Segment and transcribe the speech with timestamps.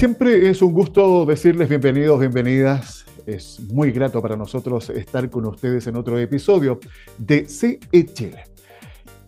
[0.00, 3.04] Siempre es un gusto decirles bienvenidos, bienvenidas.
[3.26, 6.80] Es muy grato para nosotros estar con ustedes en otro episodio
[7.18, 7.78] de CE.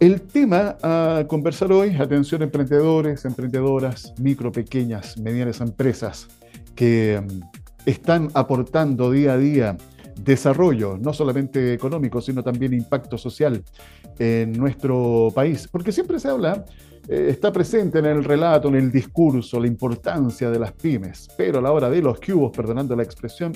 [0.01, 6.29] El tema a conversar hoy, atención emprendedores, emprendedoras, micro, pequeñas, medianas empresas
[6.75, 7.41] que mm,
[7.85, 9.77] están aportando día a día
[10.17, 13.63] desarrollo, no solamente económico, sino también impacto social
[14.19, 15.69] en nuestro país.
[15.71, 16.65] Porque siempre se habla
[17.09, 21.59] eh, está presente en el relato, en el discurso, la importancia de las pymes, pero
[21.59, 23.53] a la hora de los cubos, perdonando la expresión,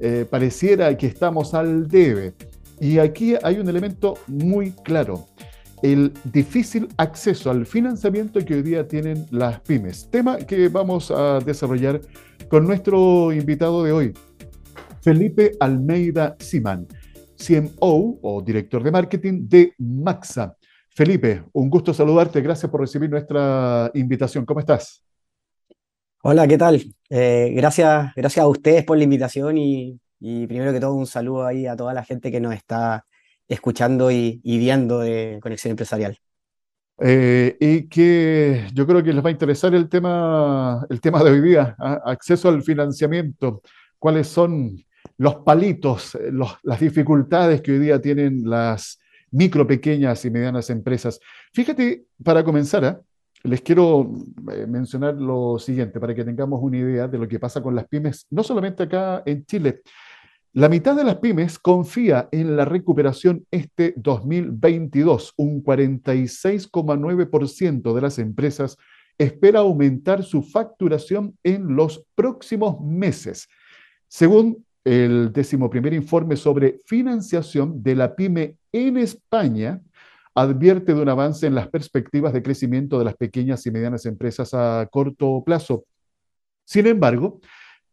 [0.00, 2.32] eh, pareciera que estamos al debe.
[2.80, 5.26] Y aquí hay un elemento muy claro,
[5.82, 11.40] el difícil acceso al financiamiento que hoy día tienen las pymes, tema que vamos a
[11.40, 12.00] desarrollar
[12.48, 14.14] con nuestro invitado de hoy,
[15.00, 16.86] Felipe Almeida Simán,
[17.36, 20.56] CMO o director de marketing de Maxa.
[20.90, 22.40] Felipe, un gusto saludarte.
[22.40, 24.44] Gracias por recibir nuestra invitación.
[24.44, 25.04] ¿Cómo estás?
[26.24, 26.82] Hola, ¿qué tal?
[27.08, 31.66] Eh, gracias, gracias a ustedes por la invitación y, primero que todo un saludo ahí
[31.66, 33.04] a toda la gente que nos está
[33.46, 36.18] escuchando y, viendo de Conexión Empresarial.
[37.00, 41.30] Eh, y que yo creo que les va a interesar el tema, el tema de
[41.30, 42.02] hoy día, ¿ah?
[42.04, 43.62] acceso al financiamiento.
[44.00, 44.76] ¿Cuáles son
[45.16, 46.16] los palitos,
[46.62, 51.20] las dificultades que hoy día tienen las micro, pequeñas y medianas empresas.
[51.52, 53.00] Fíjate, para comenzar, ¿ah?
[53.42, 54.12] les quiero
[54.52, 57.86] eh, mencionar lo siguiente, para que tengamos una idea de lo que pasa con las
[57.86, 59.82] pymes, no solamente acá en Chile.
[60.54, 65.34] La mitad de las pymes confía en la recuperación este 2022.
[65.36, 68.78] Un 46,9% de las empresas
[69.18, 73.46] espera aumentar su facturación en los próximos meses.
[74.08, 79.82] Según el décimo primer informe sobre financiación de la pyme en España
[80.34, 84.54] advierte de un avance en las perspectivas de crecimiento de las pequeñas y medianas empresas
[84.54, 85.84] a corto plazo.
[86.64, 87.40] Sin embargo,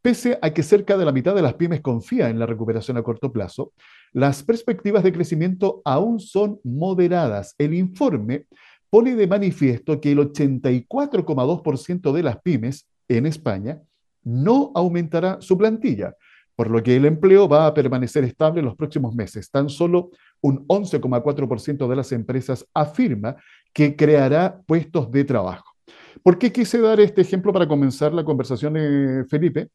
[0.01, 3.03] pese a que cerca de la mitad de las pymes confía en la recuperación a
[3.03, 3.73] corto plazo,
[4.13, 7.56] las perspectivas de crecimiento aún son moderadas.
[7.57, 8.46] El informe
[8.91, 13.81] pone de manifiesto que el 84,2% de las pymes en España
[14.23, 16.16] no aumentará su plantilla,
[16.55, 19.49] por lo que el empleo va a permanecer estable en los próximos meses.
[19.51, 20.11] Tan solo
[20.41, 23.35] un 11,4% de las empresas afirma
[23.73, 25.66] que creará puestos de trabajo.
[26.23, 29.69] ¿Por qué quise dar este ejemplo para comenzar la conversación, eh, Felipe?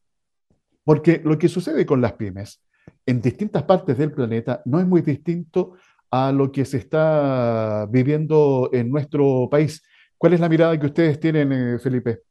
[0.83, 2.61] Porque lo que sucede con las pymes
[3.05, 5.73] en distintas partes del planeta no es muy distinto
[6.09, 9.83] a lo que se está viviendo en nuestro país.
[10.17, 12.21] ¿Cuál es la mirada que ustedes tienen, eh, Felipe?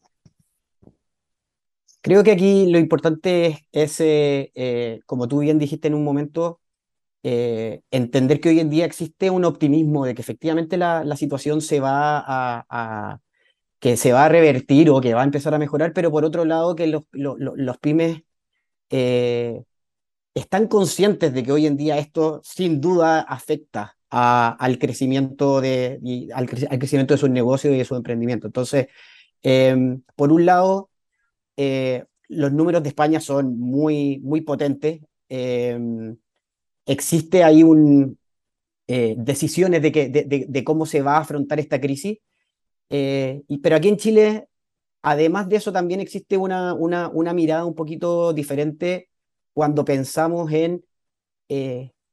[2.02, 6.60] Creo que aquí lo importante es, eh, eh, como tú bien dijiste en un momento,
[7.22, 11.80] eh, entender que hoy en día existe un optimismo de que efectivamente la, situación se
[11.80, 13.20] va a,
[13.80, 16.44] que se va a revertir o que va a empezar a mejorar, pero por otro
[16.44, 18.22] lado que los, los, pymes
[20.34, 26.00] están conscientes de que hoy en día esto sin duda afecta al, crecimiento de,
[26.34, 28.46] al, crecimiento de sus negocios y de su emprendimiento.
[28.46, 28.88] Entonces,
[30.16, 30.90] por un lado,
[31.62, 35.00] eh, los números de España son muy, muy potentes.
[35.28, 36.16] Em,
[36.87, 38.19] existe ahí un,
[38.87, 42.19] eh, decisiones de, que, de, cómo se va a afrontar esta crisis.
[42.88, 44.48] Eh, y, pero aquí en Chile,
[45.03, 49.10] además de eso, también existe una, una, una mirada un poquito diferente
[49.53, 50.82] cuando pensamos en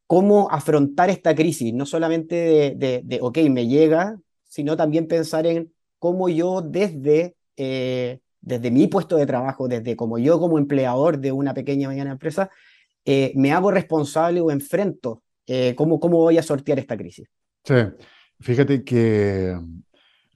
[0.08, 5.74] cómo afrontar esta crisis, no solamente de, de, ok, me llega, sino también pensar en
[6.00, 7.38] cómo yo desde
[8.48, 12.50] desde mi puesto de trabajo, desde como yo como empleador de una pequeña mediana empresa,
[13.06, 17.28] eh, me hago responsable o enfrento eh, cómo, cómo voy a sortear esta crisis.
[17.64, 17.76] Sí,
[18.40, 19.80] fíjate que mm,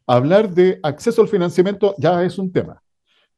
[0.08, 2.84] hablar de acceso al financiamiento ya es un tema,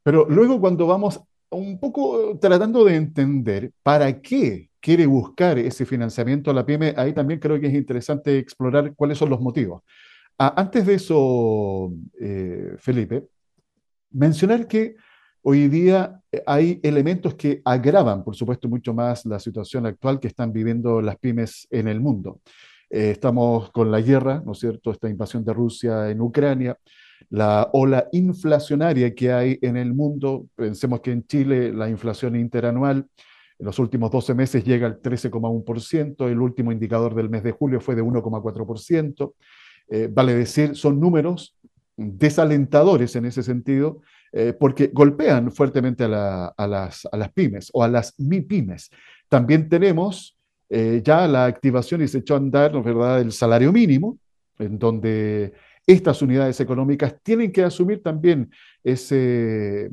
[0.02, 1.20] pero luego cuando vamos
[1.50, 7.12] un poco tratando de entender para qué quiere buscar ese financiamiento a la pyme, ahí
[7.12, 9.82] también creo que es interesante explorar cuáles son los motivos.
[10.36, 13.22] Ah, antes de eso, eh, Felipe,
[14.14, 14.96] mencionar que
[15.42, 20.28] hoy día eh, hay elementos que agravan, por supuesto, mucho más la situación actual que
[20.28, 22.40] están viviendo las pymes en el mundo.
[22.88, 26.78] Eh, estamos con la guerra, ¿no es cierto?, esta invasión de Rusia en Ucrania,
[27.30, 30.46] la ola inflacionaria que hay en el mundo.
[30.54, 33.06] Pensemos que en Chile la inflación interanual
[33.58, 37.80] en los últimos 12 meses llega al 13,1%, el último indicador del mes de julio
[37.80, 39.34] fue de 1,4%.
[39.88, 41.53] Eh, vale decir, son números
[41.96, 44.00] desalentadores en ese sentido,
[44.32, 46.08] eh, porque golpean fuertemente a,
[46.58, 48.90] las, pymes o a las MIPYMES.
[49.28, 50.36] También tenemos
[50.68, 54.18] eh, ya la activación y se echó a andar, ¿verdad?, el salario mínimo,
[54.58, 55.52] en donde
[55.86, 58.50] estas unidades económicas tienen que asumir también
[58.82, 59.90] ese,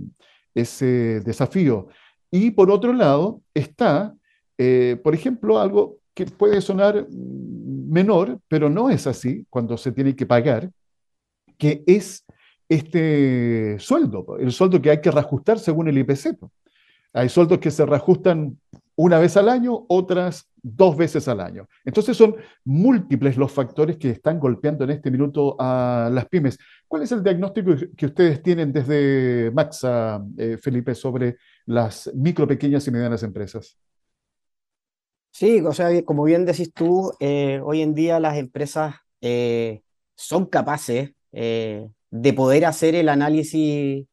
[0.56, 1.90] ese desafío.
[2.32, 4.16] Y por otro lado está,
[4.58, 10.16] eh, por ejemplo, algo que puede sonar menor, pero no es así cuando se tiene
[10.16, 10.72] que pagar,
[11.62, 12.26] que es
[12.68, 16.36] este sueldo, el sueldo que hay que reajustar según el IPC.
[17.14, 18.58] Hay sueldos que se reajustan
[18.96, 21.68] una vez al año, otras dos veces al año.
[21.86, 22.36] Entonces son
[22.66, 26.58] múltiples los factores que están golpeando en este minuto a las pymes.
[26.88, 31.38] ¿Cuál es el diagnóstico que ustedes tienen desde Maxa, eh, Felipe, sobre
[31.68, 33.78] las micro, pequeñas y medianas empresas?
[35.30, 39.84] Sí, o sea, como bien decís tú, eh, hoy en día las empresas eh,
[40.16, 44.06] son capaces de poder hacer el análisis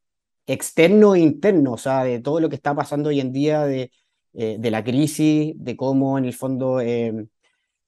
[0.49, 3.91] externo e interno, o sea, de todo lo que está pasando hoy en día, de,
[4.33, 7.29] eh, de la crisis, de cómo en el fondo em,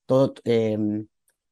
[0.07, 1.07] todo, em,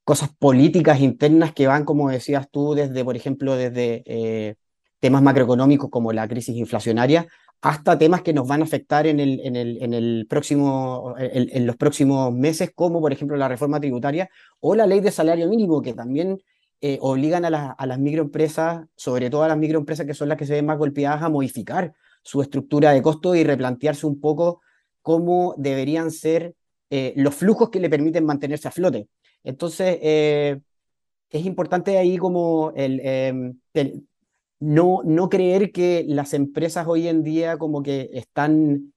[0.04, 4.56] cosas políticas internas que van, como decías tú, desde, por ejemplo, desde eh,
[5.00, 7.26] temas macroeconómicos como la crisis inflacionaria,
[7.60, 11.66] hasta temas que nos van a afectar en, el, en, el, en, el próximo, en,
[11.66, 15.82] los próximos meses, como por ejemplo la reforma tributaria o la ley de salario mínimo,
[15.82, 16.38] que también
[16.80, 20.46] eh, obligan a, a, las microempresas, sobre todo a las microempresas que son las que
[20.46, 21.92] se ven más golpeadas, a modificar
[22.22, 24.60] su estructura de costo y replantearse un poco
[25.02, 26.54] cómo deberían ser
[26.90, 29.08] eh, los flujos que le permiten mantenerse a flote.
[29.42, 30.60] Entonces, eh,
[31.30, 33.58] es importante ahí como el, em,
[34.60, 38.92] no, no creer que las empresas hoy en día como que están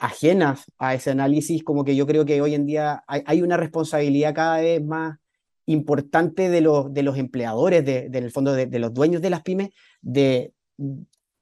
[0.00, 3.58] ajenas a ese análisis, como que yo creo que hoy en día hay, hay una
[3.58, 5.18] responsabilidad cada vez más
[5.68, 9.70] importante de los, de los empleadores, de, fondo de, los dueños de las pymes,
[10.00, 10.52] de,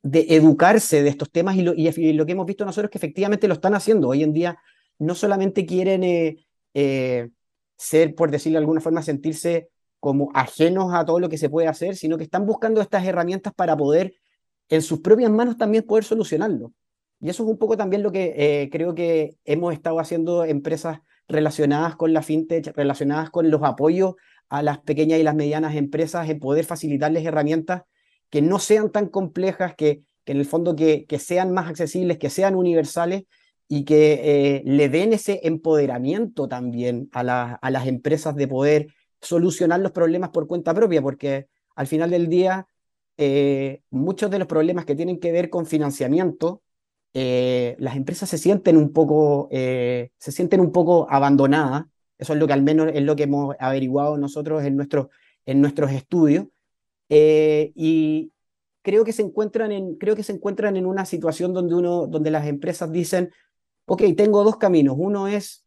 [0.02, 2.98] de educarse de estos temas y lo, y lo, que hemos visto nosotros es que
[2.98, 4.08] efectivamente lo están haciendo.
[4.08, 4.58] Hoy en día
[4.98, 6.44] no solamente quieren eh,
[6.74, 7.30] eh,
[7.76, 9.68] ser, por decirlo de alguna forma, sentirse
[10.00, 13.54] como ajenos a todo lo que se puede hacer, sino que están buscando estas herramientas
[13.54, 14.14] para poder
[14.68, 16.72] en sus propias manos también poder solucionarlo.
[17.20, 20.98] Y eso es un poco también lo que eh, creo que hemos estado haciendo empresas
[21.28, 24.14] relacionadas con la fintech, relacionadas con los apoyos
[24.48, 27.82] a las pequeñas y las medianas empresas, en poder facilitarles herramientas
[28.30, 32.30] que no sean tan complejas, que, en el fondo que, que, sean más accesibles, que
[32.30, 33.24] sean universales
[33.68, 38.88] y que eh, le den ese empoderamiento también a, a las empresas de poder
[39.20, 42.66] solucionar los problemas por cuenta propia, porque al final del día
[43.18, 46.62] eh, muchos de los problemas que tienen que ver con financiamiento
[47.18, 51.86] eh, las empresas se sienten un poco, eh, se sienten un poco abandonadas.
[52.18, 54.78] Eso es lo que al menos es lo que hemos averiguado nosotros en,
[55.46, 56.44] en nuestros estudios.
[57.08, 58.32] Eh, y
[58.82, 62.30] creo que, se encuentran en, creo que se encuentran en una situación donde, uno, donde
[62.30, 63.30] las empresas dicen,
[63.86, 64.96] ok, tengo dos caminos.
[64.98, 65.64] Uno es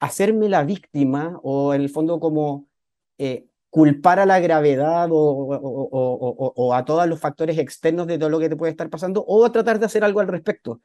[0.00, 2.66] hacerme la víctima o en el fondo como
[3.72, 8.56] culpar a la gravedad o, a todos los factores externos de todo lo que te
[8.56, 10.82] puede estar pasando o tratar de hacer algo al respecto.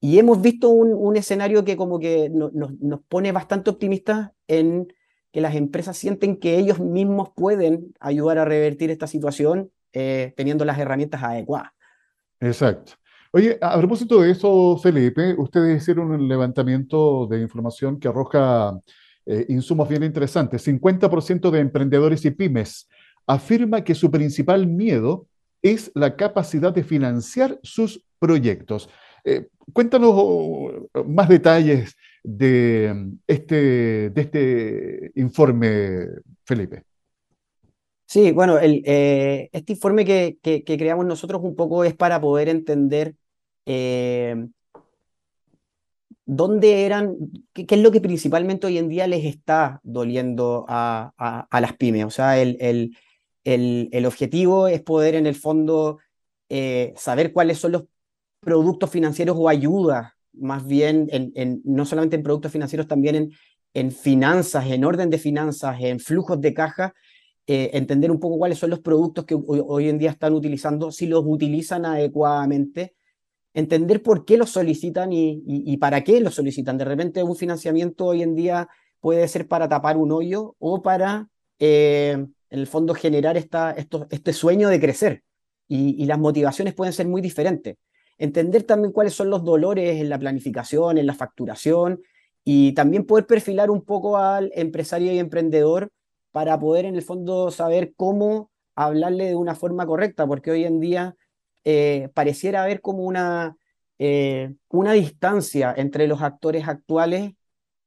[0.00, 4.86] Y hemos visto un, escenario que como que nos pone bastante optimistas en
[5.32, 10.66] que las empresas sienten que ellos mismos pueden ayudar a revertir esta situación eh, teniendo
[10.66, 11.70] las herramientas adecuadas.
[12.38, 12.92] Exacto.
[13.32, 18.78] Oye, a propósito de eso, Felipe, ustedes hicieron un levantamiento de información que arroja
[19.26, 20.66] eh, insumos bien interesantes.
[20.66, 22.88] 50% de emprendedores y pymes
[23.26, 25.26] afirma que su principal miedo
[25.62, 28.88] es la capacidad de financiar sus proyectos.
[29.24, 36.06] Eh, cuéntanos oh, más detalles de este, de este informe,
[36.44, 36.84] Felipe.
[38.06, 43.16] Sí, bueno, eh, este informe que, creamos nosotros un poco es para poder entender
[46.26, 47.16] ¿dónde eran,
[47.54, 52.04] qué, es lo que principalmente hoy en día les está doliendo a, a, las pymes?
[52.04, 55.98] O sea, el, el, el, objetivo es poder en el fondo
[56.48, 57.84] eh, saber cuáles son los
[58.40, 63.32] productos financieros o ayudas, más bien, en, en, no solamente en productos financieros, también en,
[63.72, 66.92] en finanzas, en orden de finanzas, en flujos de caja,
[67.46, 70.90] eh, entender un poco cuáles son los productos que hoy, hoy, en día están utilizando,
[70.90, 72.95] si los utilizan adecuadamente
[73.56, 76.76] entender por qué los solicitan y, para qué los solicitan.
[76.76, 78.68] De repente un financiamiento hoy en día
[79.00, 82.18] puede ser para tapar un hoyo o para, eh,
[82.50, 83.74] en el fondo, generar esta,
[84.10, 85.22] este sueño de crecer.
[85.68, 87.76] Y, las motivaciones pueden ser muy diferentes.
[88.18, 92.02] Entender también cuáles son los dolores en la planificación, en la facturación,
[92.44, 95.88] y también poder perfilar un poco al empresario y emprendedor
[96.30, 100.78] para poder, en el fondo, saber cómo hablarle de una forma correcta, porque hoy en
[100.78, 101.16] día
[101.68, 103.56] eh, pareciera haber como una,
[103.98, 107.32] eh, una distancia entre los actores actuales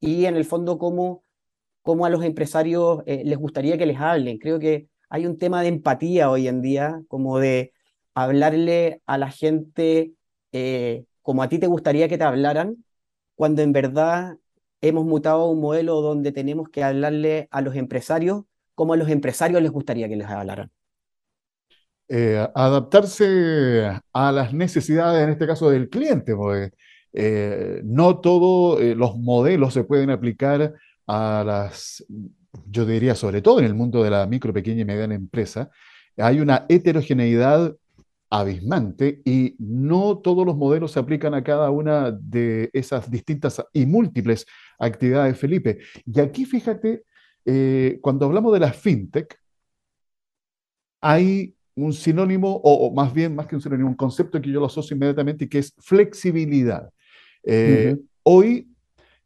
[0.01, 1.23] y en el fondo cómo,
[1.81, 4.37] cómo a los empresarios eh, les gustaría que les hablen.
[4.37, 7.73] Creo que hay un tema de empatía hoy en día, como de
[8.13, 10.13] hablarle a la gente
[11.21, 12.83] como a ti te gustaría que te hablaran,
[13.35, 14.37] cuando en verdad
[14.81, 18.43] hemos mutado a un modelo donde tenemos que hablarle a los empresarios
[18.75, 20.71] como a los empresarios les gustaría que les hablaran.
[22.11, 26.71] Eh, adaptarse a las necesidades, en este caso del cliente, porque
[27.13, 30.73] eh, no todos los modelos se pueden aplicar
[31.05, 32.03] a las,
[32.65, 35.69] yo diría sobre todo en el mundo de la micro, pequeña y mediana empresa,
[36.17, 37.75] hay una heterogeneidad
[38.29, 43.85] abismante y no todos los modelos se aplican a cada una de esas distintas y
[43.85, 44.45] múltiples
[44.77, 45.79] actividades, Felipe.
[46.05, 47.03] Y aquí fíjate,
[47.45, 49.35] eh, cuando hablamos de la fintech,
[51.01, 54.65] hay un sinónimo, o, más bien, más que un sinónimo, un concepto que yo lo
[54.65, 56.89] asocio inmediatamente y que es flexibilidad.
[57.43, 58.67] Eh, hoy,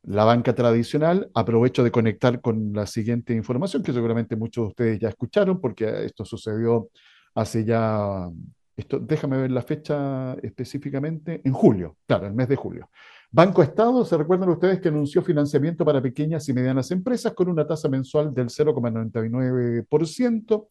[0.04, 5.00] la banca tradicional, aprovecho de conectar con la siguiente información que seguramente muchos de ustedes
[5.00, 6.90] ya escucharon, porque esto sucedió
[7.36, 8.30] hace ya
[8.76, 12.90] esto, déjame ver la fecha específicamente, en julio, claro, el mes de julio.
[13.32, 17.66] Banco Estado, se recuerdan ustedes que anunció financiamiento para pequeñas y medianas empresas con una
[17.66, 20.68] tasa mensual del 0,99%.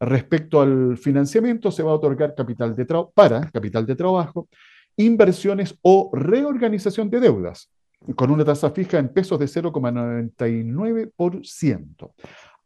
[0.00, 2.84] Respecto al financiamiento, se va a otorgar capital de
[3.14, 4.48] para capital de trabajo,
[4.96, 7.70] inversiones o reorganización de deudas,
[8.16, 12.12] con una tasa fija en pesos de 0,99%.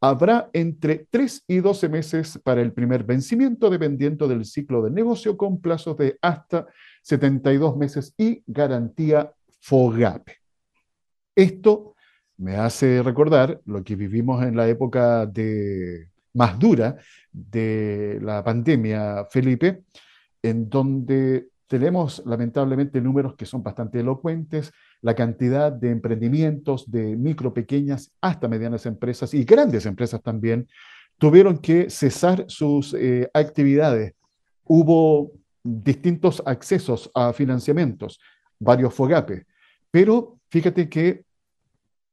[0.00, 5.37] Habrá entre 3 y 12 meses para el primer vencimiento, dependiendo del ciclo de negocio,
[5.37, 6.66] con plazos de hasta
[7.02, 10.37] 72 meses y garantía FOGAPE.
[11.35, 11.97] Esto
[12.37, 16.08] me hace recordar lo que vivimos en la época de,
[16.38, 16.97] más dura
[17.33, 19.83] de la pandemia, Felipe,
[20.40, 27.52] en donde tenemos lamentablemente números que son bastante elocuentes, la cantidad de emprendimientos de micro,
[27.52, 30.68] pequeñas, hasta medianas empresas y grandes empresas también
[31.18, 34.14] tuvieron que cesar sus eh, actividades.
[34.64, 38.21] Hubo distintos accesos a financiamientos,
[38.59, 39.45] varios FOGAPE,
[39.90, 41.25] pero fíjate que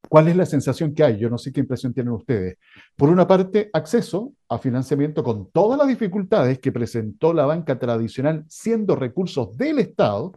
[0.09, 1.17] ¿Cuál es la sensación que hay?
[1.17, 2.57] Yo no sé qué impresión tienen ustedes.
[2.95, 8.45] Por una parte, acceso a financiamiento con todas las dificultades que presentó la banca tradicional
[8.47, 10.33] siendo recursos del Estado,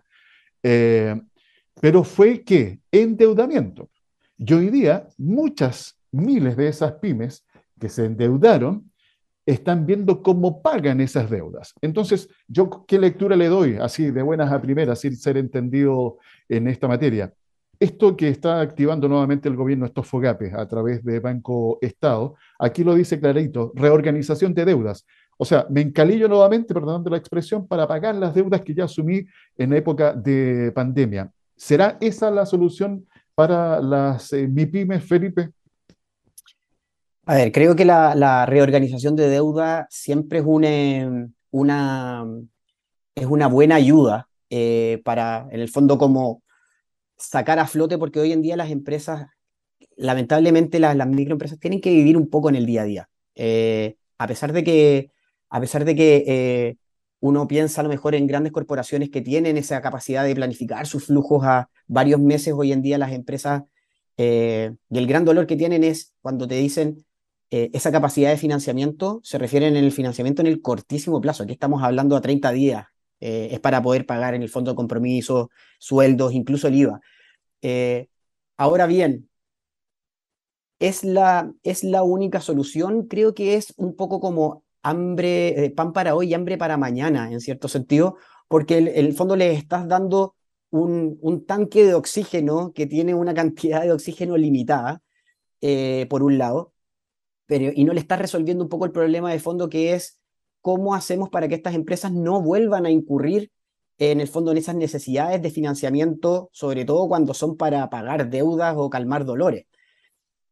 [0.63, 1.21] eh,
[1.81, 3.91] pero fue que endeudamiento.
[4.37, 7.45] Y hoy día muchas miles de esas pymes
[7.79, 8.91] que se endeudaron
[9.47, 11.73] están viendo cómo pagan esas deudas.
[11.81, 16.69] Entonces, ¿yo qué lectura le doy así de buenas a primeras, sin ser entendido en
[16.69, 17.33] esta materia?
[17.81, 22.83] Esto que está activando nuevamente el gobierno, estos FOGAPES a través de Banco Estado, aquí
[22.83, 25.07] lo dice clarito, reorganización de deudas.
[25.37, 29.25] O sea, me encalillo nuevamente, perdonando la expresión, para pagar las deudas que ya asumí
[29.57, 31.31] en época de pandemia.
[31.57, 33.07] ¿Será esa la solución
[33.37, 34.51] para las eh,
[35.01, 35.51] Felipe?
[37.27, 42.27] A ver, creo que la, reorganización de deuda siempre es una, una,
[43.15, 46.43] es una buena ayuda eh, para, en el fondo, como
[47.19, 49.27] sacar a flote, porque hoy en día las empresas,
[49.97, 53.11] lamentablemente las, microempresas tienen que vivir un poco en el día a día.
[53.35, 55.13] Eh, a pesar de que,
[55.51, 56.79] a pesar de que
[57.21, 61.07] uno piensa a lo mejor en grandes corporaciones que tienen esa capacidad de planificar sus
[61.07, 62.55] flujos a varios meses.
[62.57, 63.65] Hoy en día las empresas,
[64.17, 67.05] eh, y el gran dolor que tienen es cuando te dicen
[67.51, 71.43] eh, esa capacidad de financiamiento, se refieren en el financiamiento en el cortísimo plazo.
[71.43, 72.87] Aquí estamos hablando a 30 días.
[73.21, 77.01] Eh, es para poder pagar en el fondo de compromiso, sueldos, incluso el IVA.
[78.57, 79.29] ahora bien,
[80.79, 83.07] ¿es la, ¿es la única solución?
[83.09, 87.31] Creo que es un poco como hambre, eh, pan para hoy y hambre para mañana,
[87.33, 88.17] en cierto sentido,
[88.49, 90.35] porque en el, fondo le estás dando
[90.71, 95.03] un, un, tanque de oxígeno que tiene una cantidad de oxígeno limitada,
[95.61, 96.73] eh, por un lado,
[97.47, 100.18] pero, y no le estás resolviendo un poco el problema de fondo que es
[100.61, 103.51] cómo hacemos para que estas empresas no vuelvan a incurrir
[103.99, 108.75] en el fondo en esas necesidades de financiamiento, sobre todo cuando son para pagar deudas
[108.77, 109.67] o calmar dolores.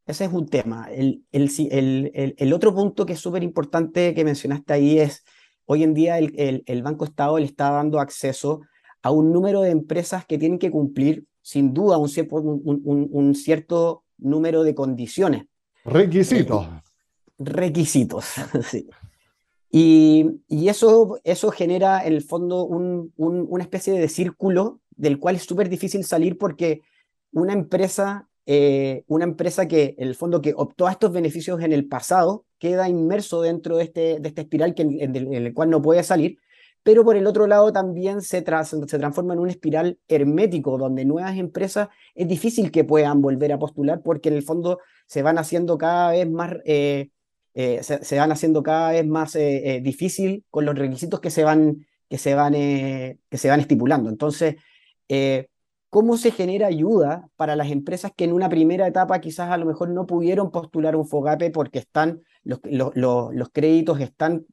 [0.05, 0.89] Ese es un tema.
[0.91, 5.25] El, el, el, otro punto que es súper importante que mencionaste ahí es,
[5.65, 8.63] hoy en día el, Banco Estado le está dando acceso
[9.03, 14.05] a un número de empresas que tienen que cumplir, sin duda, un, un, un cierto
[14.19, 15.47] número de condiciones.
[15.85, 16.67] Requisitos.
[16.67, 16.81] Eh,
[17.39, 18.25] requisitos,
[18.69, 18.89] sí.
[19.71, 25.69] Y, eso, eso genera en el fondo una especie de círculo del cual es súper
[25.69, 26.83] difícil salir porque
[27.33, 31.73] una empresa eh, una empresa que, en el fondo, que optó a estos beneficios en
[31.73, 35.83] el pasado, queda inmerso dentro de este, de esta espiral que, en, el cual no
[35.83, 36.39] puede salir,
[36.85, 41.37] pero por el otro lado también se, se transforma en un espiral hermético donde nuevas
[41.37, 45.77] empresas es difícil que puedan volver a postular porque en el fondo se van haciendo
[45.77, 47.11] cada vez más, eh,
[47.57, 51.85] eh, se, van haciendo cada vez más eh, difícil con los requisitos que se van,
[52.09, 54.09] que se van, que se van estipulando.
[54.09, 54.57] Entonces,
[55.91, 59.67] ¿cómo se genera ayuda para las empresas que en una primera etapa quizás a lo
[59.67, 64.47] mejor no pudieron postular un FOGAPE porque están, los, los, los créditos están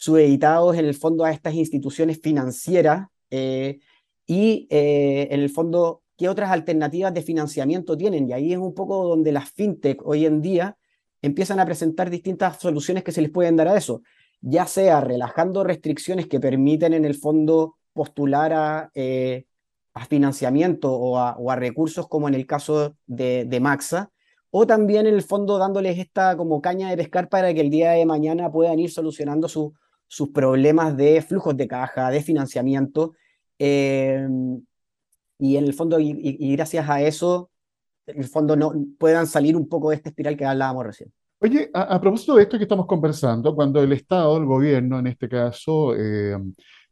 [0.00, 3.80] subeditados en el fondo a estas instituciones financieras eh,
[4.26, 8.26] y eh, en el fondo qué otras alternativas de financiamiento tienen.
[8.26, 10.78] Y ahí es un poco donde las fintech hoy en día
[11.22, 14.02] empiezan a presentar distintas soluciones que se les pueden dar a eso,
[14.40, 19.44] ya sea relajando restricciones que permiten en el fondo postular a, eh,
[19.94, 24.10] a financiamiento o a, recursos como en el caso de, de Maxa,
[24.50, 27.92] o también en el fondo dándoles esta como caña de pescar para que el día
[27.92, 29.74] de mañana puedan ir solucionando su,
[30.08, 33.14] sus problemas de flujos de caja, de financiamiento,
[33.58, 34.26] eh,
[35.38, 37.49] y en el fondo, y, gracias a eso,
[38.10, 41.12] en el fondo no puedan salir un poco de esta espiral que hablábamos recién.
[41.40, 45.28] Oye, a, propósito de esto que estamos conversando, cuando el Estado, el gobierno en este
[45.28, 46.36] caso, eh,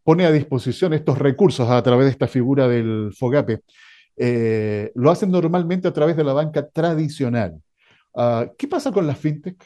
[0.02, 3.60] pone a disposición estos recursos a través de esta figura del FOGAPE,
[4.16, 7.60] eh, lo hacen normalmente a través de la banca tradicional.
[8.14, 9.62] Ah, ¿Qué pasa con las fintech?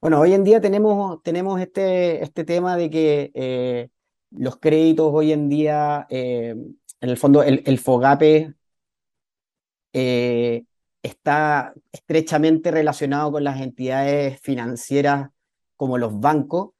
[0.00, 3.88] Bueno, hoy en día tenemos, tenemos este, este tema de que eh,
[4.30, 6.54] los créditos hoy en día, eh,
[7.00, 8.52] en el fondo, el, FOGAPE
[9.98, 10.64] eh,
[11.02, 15.30] está estrechamente relacionado con las entidades financieras
[15.74, 16.72] como los bancos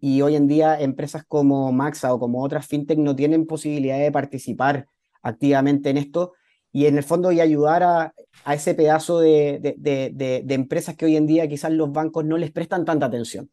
[0.00, 4.10] y hoy en día empresas como Maxa o como otras fintech no tienen posibilidad de
[4.10, 4.86] participar
[5.20, 6.32] activamente en esto
[6.72, 8.14] y en el fondo y ayudar a,
[8.44, 12.38] a ese pedazo de, de, de, empresas que hoy en día quizás los bancos no
[12.38, 13.50] les prestan tanta atención.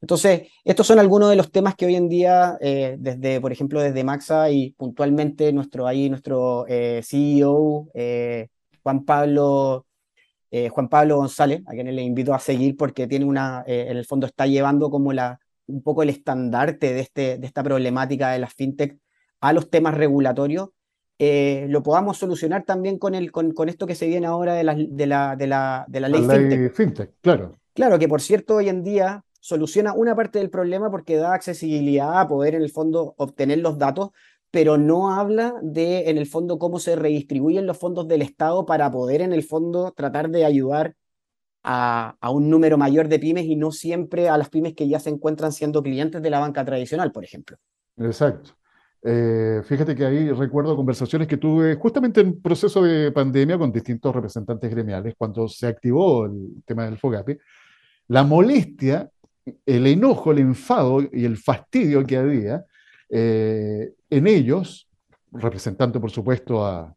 [0.00, 3.80] Entonces, estos son algunos de los temas que hoy en día, eh, desde, por ejemplo,
[3.80, 7.88] desde Maxa y puntualmente nuestro, ahí, nuestro eh, CEO,
[8.82, 9.86] Juan Pablo,
[10.70, 14.26] Juan Pablo González, a quien le invito a seguir porque tiene una, en el fondo
[14.26, 18.52] está llevando como la, un poco el estandarte de, este, de esta problemática de las
[18.52, 18.98] fintech
[19.40, 20.68] a los temas regulatorios
[21.24, 24.64] eh, lo podamos solucionar también con, el, con, con, esto que se viene ahora de
[24.64, 27.12] la, de la, de la, de la ley, fintech.
[27.20, 27.58] Claro.
[27.74, 32.20] Claro, que por cierto hoy en día soluciona una parte del problema porque da accesibilidad
[32.20, 34.10] a poder en el fondo obtener los datos,
[34.52, 38.90] pero no habla de en el fondo cómo se redistribuyen los fondos del Estado para
[38.90, 40.94] poder en el fondo tratar de ayudar
[41.64, 45.08] a, un número mayor de pymes y no siempre a las pymes que ya se
[45.08, 47.56] encuentran siendo clientes de la banca tradicional, por ejemplo.
[47.96, 48.50] Exacto.
[49.02, 54.14] Eh, fíjate que ahí recuerdo conversaciones que tuve justamente en proceso de pandemia con distintos
[54.14, 57.38] representantes gremiales cuando se activó el tema del FOGAPE.
[58.08, 59.10] La molestia,
[59.64, 62.66] el enojo, el enfado y el fastidio que había
[63.14, 64.88] eh, en ellos,
[65.30, 66.94] representando por supuesto a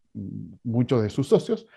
[0.64, 1.68] muchos de sus socios,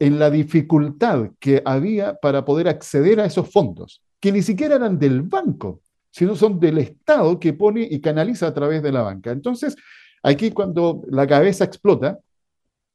[0.00, 4.98] en la dificultad que había para poder acceder a esos fondos, que ni siquiera eran
[4.98, 9.30] del banco, sino son del Estado que pone y canaliza a través de la banca.
[9.30, 9.76] Entonces,
[10.24, 12.18] aquí cuando la cabeza explota,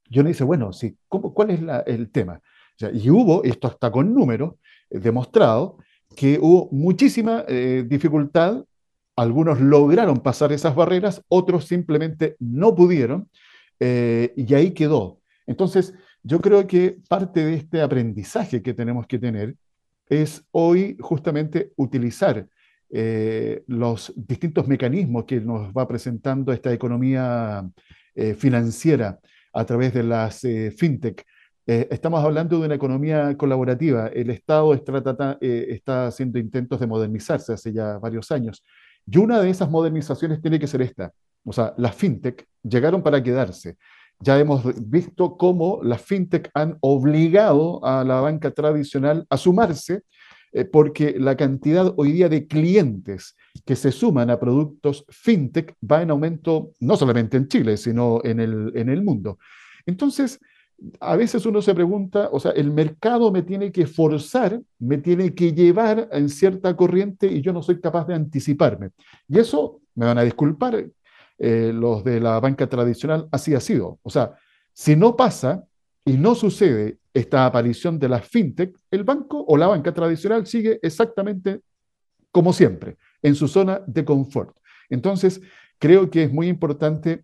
[0.10, 0.72] yo me dice, bueno,
[1.08, 2.41] ¿cuál es el tema?
[2.91, 4.56] y hubo, esto está con números,
[4.89, 5.78] eh, demostrado,
[6.17, 8.65] que hubo muchísima eh, dificultad,
[9.15, 13.30] algunos lograron pasar esas barreras, otros simplemente no pudieron,
[13.80, 15.19] eh, y ahí quedó.
[15.45, 19.56] Entonces, yo creo que parte de este aprendizaje que tenemos que tener
[20.08, 22.47] es hoy justamente utilizar
[22.95, 27.67] eh, los distintos mecanismos que nos va presentando esta economía
[28.13, 29.19] eh, financiera
[29.52, 31.26] a través de las eh, fintech.
[31.65, 34.08] estamos hablando de una economía colaborativa.
[34.08, 38.63] El Estado está, está haciendo intentos de modernizarse hace ya varios años.
[39.06, 41.12] Y una de esas modernizaciones tiene que ser esta.
[41.46, 43.78] O sea, las fintech llegaron para quedarse.
[44.20, 50.04] Ya hemos visto cómo las fintech han obligado a la banca tradicional a sumarse
[50.54, 53.36] eh, porque la cantidad hoy día de clientes
[53.66, 58.39] que se suman a productos fintech va en aumento no solamente en Chile, sino en
[58.39, 59.39] el, en el mundo.
[59.86, 60.39] Entonces,
[61.00, 65.34] a veces uno se pregunta, o sea, el mercado me tiene que forzar, me tiene
[65.34, 68.90] que llevar en cierta corriente y yo no soy capaz de anticiparme.
[69.28, 70.86] Y eso, me van a disculpar
[71.38, 74.00] eh, los de la banca tradicional, así ha sido.
[74.04, 74.34] O sea,
[74.74, 75.64] si no pasa
[76.04, 80.80] y no sucede esta aparición de las fintech, el banco o la banca tradicional sigue
[80.82, 81.62] exactamente
[82.34, 84.58] como siempre, en su zona de confort.
[84.90, 85.40] Entonces,
[85.78, 87.24] creo que es muy importante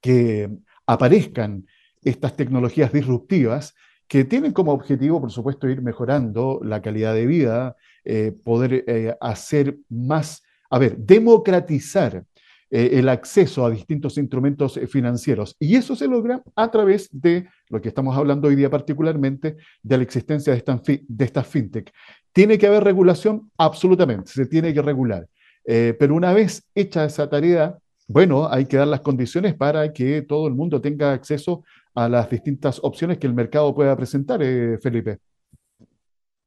[0.00, 0.50] que
[0.86, 1.66] aparezcan
[2.04, 3.74] estas tecnologías disruptivas
[4.08, 9.16] que tienen como objetivo, por supuesto, ir mejorando la calidad de vida, eh, poder eh,
[9.20, 12.24] hacer más a ver, democratizar
[12.70, 15.56] eh, el acceso a distintos instrumentos financieros.
[15.58, 19.96] Y eso se logra a través de lo que estamos hablando hoy día particularmente, de
[19.96, 21.92] la existencia de estas fintech.
[22.32, 23.50] ¿Tiene que haber regulación?
[23.56, 25.28] Absolutamente, se tiene que regular.
[25.64, 30.48] Pero una vez hecha esa tarea, bueno, hay que dar las condiciones para que todo
[30.48, 31.62] el mundo tenga acceso
[31.94, 34.40] a las distintas opciones que el mercado pueda presentar,
[34.80, 35.18] Felipe.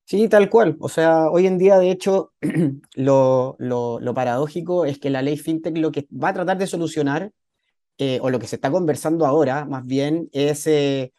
[0.05, 0.77] Sí, tal cual.
[0.79, 2.31] O sea, hoy en día, de hecho,
[2.95, 3.57] lo,
[4.15, 7.31] paradójico es que la ley FinTech lo que va a tratar de solucionar,
[7.97, 11.11] eh, o lo que se está conversando ahora, más bien, es, eh,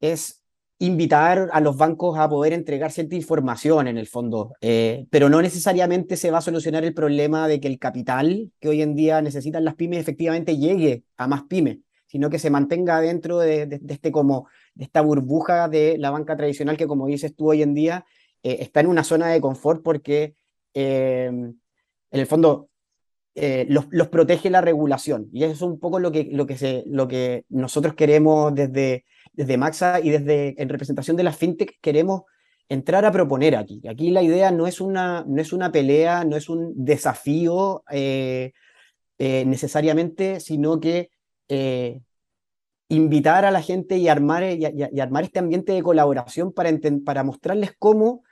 [0.00, 0.44] es
[0.78, 5.40] invitar a los bancos a poder entregar cierta información en el fondo, eh, pero no
[5.42, 9.22] necesariamente se va a solucionar el problema de que el capital que hoy en día
[9.22, 11.78] necesitan las pymes efectivamente llegue a más pymes,
[12.14, 16.76] sino que se mantenga dentro de este como de esta burbuja de la banca tradicional
[16.76, 18.06] que, como dices tú hoy en día,
[18.44, 20.36] eh, está en una zona de confort porque
[20.74, 21.60] eh, en
[22.12, 22.68] el fondo
[23.34, 25.28] eh, los, protege la regulación.
[25.32, 29.04] Y eso es un poco lo que, lo que, se, lo que nosotros queremos desde,
[29.32, 32.22] desde Maxa y desde en representación de la FinTech queremos
[32.68, 33.82] entrar a proponer aquí.
[33.88, 37.82] Aquí la idea no es una, no es una pelea, no es un desafío
[39.18, 41.10] necesariamente, sino que
[42.88, 46.70] invitar a la gente y armar, y, armar este ambiente de colaboración para,
[47.04, 48.22] para mostrarles cómo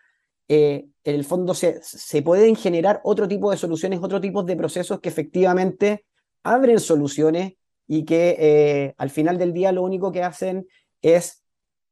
[0.49, 4.57] eh, en el fondo se, se pueden generar otro tipo de soluciones, otro tipo de
[4.57, 6.05] procesos que efectivamente
[6.43, 7.55] abren soluciones
[7.87, 10.67] y que eh, al final del día lo único que hacen
[11.01, 11.43] es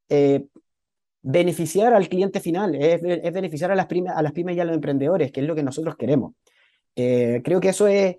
[0.08, 0.46] eh,
[1.22, 4.74] beneficiar al cliente final, es, beneficiar a las, pymes, a las pymes y a los
[4.74, 6.34] emprendedores, que es lo que nosotros queremos.
[6.94, 8.16] creo que eso es,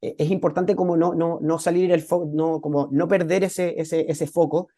[0.00, 4.10] es importante como no, no, no salir el foco, no, como no perder ese, ese,
[4.10, 4.68] ese foco.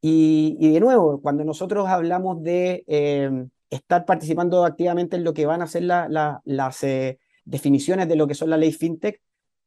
[0.00, 5.46] Y, y, de nuevo, cuando nosotros hablamos de em, estar participando activamente en lo que
[5.46, 9.20] van a ser la, las eh, definiciones de lo que son la ley fintech,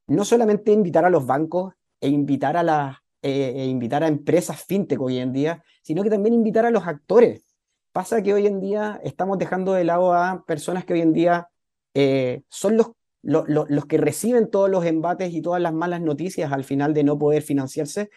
[0.08, 4.63] no solamente invitar a los bancos e invitar a, las, eh, e invitar a empresas
[4.63, 7.46] fintech hoy en día, sino que también invitar a los actores.
[7.91, 11.48] Pasa que hoy en día estamos dejando de lado a personas que hoy en día
[11.93, 12.91] eh, son los
[13.24, 17.18] los que reciben todos los embates y todas las malas noticias al final de no
[17.18, 18.10] poder financiarse.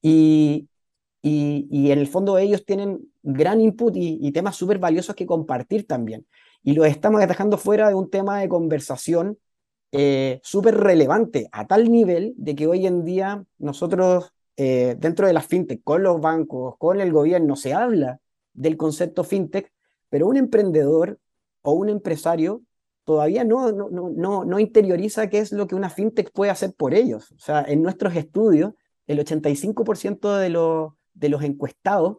[0.00, 0.68] Y,
[1.22, 6.26] y, en el fondo ellos tienen gran input y, temas súper valiosos que compartir también.
[6.62, 9.38] Y los estamos dejando fuera de un tema de conversación
[9.92, 15.32] eh, súper relevante, a tal nivel de que hoy en día nosotros, eh, dentro de
[15.32, 18.20] las fintech, con los bancos, con el gobierno, se habla
[18.52, 19.72] del concepto fintech,
[20.10, 21.18] pero un emprendedor
[21.62, 22.62] o un empresario
[23.08, 26.92] todavía no, no, no, no interioriza qué es lo que una fintech puede hacer por
[26.92, 27.32] ellos.
[27.32, 28.74] O sea, en nuestros estudios,
[29.06, 32.18] el 85% de, los de los encuestados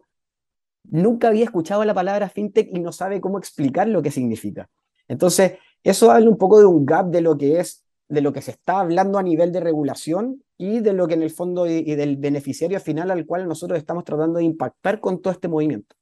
[0.82, 4.68] nunca había escuchado la palabra fintech y no sabe cómo explicar lo que significa.
[5.06, 8.42] Entonces, eso habla un poco de un gap de lo que es, de lo que
[8.42, 11.94] se está hablando a nivel de regulación y de lo que en el fondo y
[11.94, 15.94] del beneficiario final al cual nosotros estamos tratando de impactar con todo este movimiento.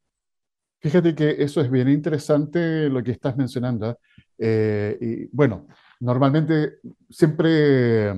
[0.81, 3.91] Fíjate que eso es bien interesante lo que estás mencionando.
[3.91, 3.97] ¿eh?
[4.39, 5.67] Eh, y bueno,
[5.99, 6.75] normalmente
[7.11, 8.17] siempre eh,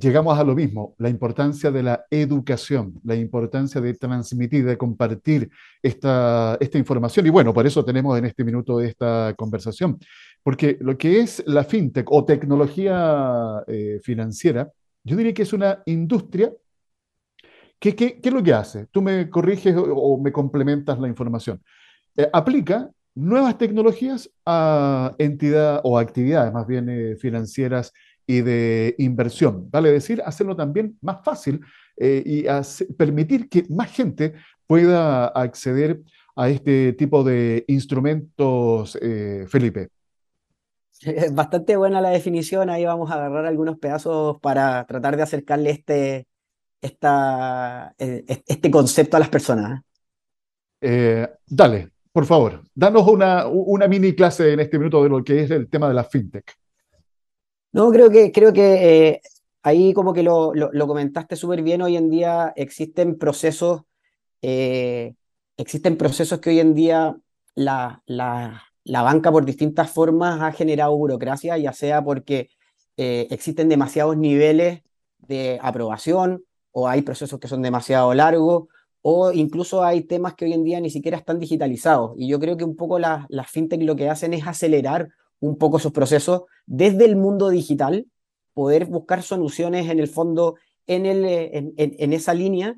[0.00, 5.50] llegamos a lo mismo, la importancia de la educación, la importancia de transmitir, de compartir
[5.82, 7.26] esta, esta información.
[7.26, 9.98] Y bueno, por eso tenemos en este minuto esta conversación,
[10.44, 13.64] porque lo que es la fintech o tecnología
[14.02, 14.70] financiera,
[15.02, 16.52] yo diría que es una industria
[17.78, 18.86] ¿Qué, es lo que hace?
[18.86, 21.62] Tú me corriges o, me complementas la información.
[22.16, 27.92] Eh, aplica nuevas tecnologías a entidades o actividades más bien eh, financieras
[28.26, 29.68] y de inversión.
[29.70, 31.60] Vale decir, hacerlo también más fácil
[31.96, 32.44] eh, y
[32.94, 34.34] permitir que más gente
[34.66, 36.00] pueda acceder
[36.36, 38.98] a este tipo de instrumentos,
[39.46, 39.90] Felipe.
[41.02, 45.70] Es bastante buena la definición, ahí vamos a agarrar algunos pedazos para tratar de acercarle
[45.70, 46.26] este,
[46.84, 49.82] esta, eh, este concepto a las personas.
[50.80, 55.42] Eh, dale, por favor, danos una, una, mini clase en este minuto de lo que
[55.42, 56.54] es el tema de la fintech.
[57.72, 59.20] No, creo que, creo que eh,
[59.62, 63.82] ahí como que lo, lo, comentaste súper bien, hoy en día existen procesos,
[64.42, 67.16] existen procesos que hoy en día
[67.54, 72.50] la, la, la, banca por distintas formas ha generado burocracia, ya sea porque
[72.96, 74.82] existen demasiados niveles
[75.18, 76.44] de aprobación,
[76.76, 78.64] o hay procesos que son demasiado largos,
[79.00, 82.12] o incluso hay temas que hoy en día ni siquiera están digitalizados.
[82.16, 85.56] Y yo creo que un poco las la fintech lo que hacen es acelerar un
[85.56, 88.06] poco esos procesos desde el mundo digital,
[88.54, 90.56] poder buscar soluciones en el fondo
[90.88, 92.76] en, el, en, en, esa línea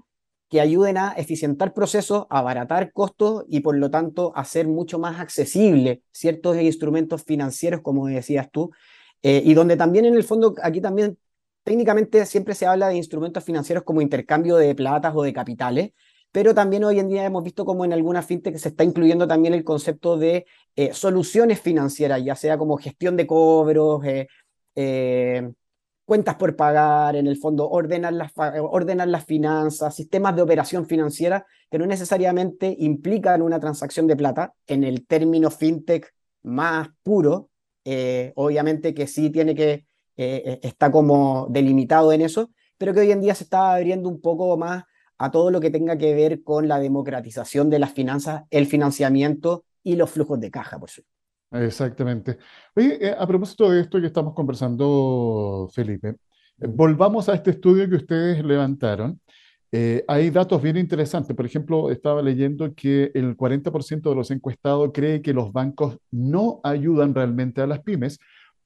[0.50, 6.02] que ayuden a eficientar procesos, abaratar costos y por lo tanto hacer mucho más accesible
[6.12, 8.70] ciertos instrumentos financieros, como decías tú,
[9.22, 11.18] y donde también en el fondo, aquí también
[11.66, 15.90] técnicamente siempre se habla de instrumentos financieros como intercambio de platas o de capitales,
[16.30, 19.52] pero también hoy en día hemos visto como en algunas fintech se está incluyendo también
[19.52, 24.28] el concepto de eh, soluciones financieras, ya sea como gestión de cobros, eh,
[24.76, 25.50] eh,
[26.04, 31.46] cuentas por pagar, en el fondo ordenar las, ordenar las finanzas, sistemas de operación financiera
[31.68, 37.50] que no necesariamente implican una transacción de plata en el término fintech más puro,
[38.36, 39.84] obviamente que sí tiene que,
[40.16, 44.56] está como delimitado en eso, pero que hoy en día se está abriendo un poco
[44.56, 44.84] más
[45.18, 49.64] a todo lo que tenga que ver con la democratización de las finanzas, el financiamiento
[49.82, 51.16] y los flujos de caja, por supuesto.
[51.52, 52.38] Exactamente.
[52.74, 56.14] Oye, eh, a propósito de esto que estamos conversando, Felipe, eh,
[56.66, 59.20] volvamos a este estudio que ustedes levantaron.
[59.72, 61.34] Eh, hay datos bien interesantes.
[61.36, 66.60] Por ejemplo, estaba leyendo que el 40% de los encuestados cree que los bancos no
[66.62, 68.18] ayudan realmente a las pymes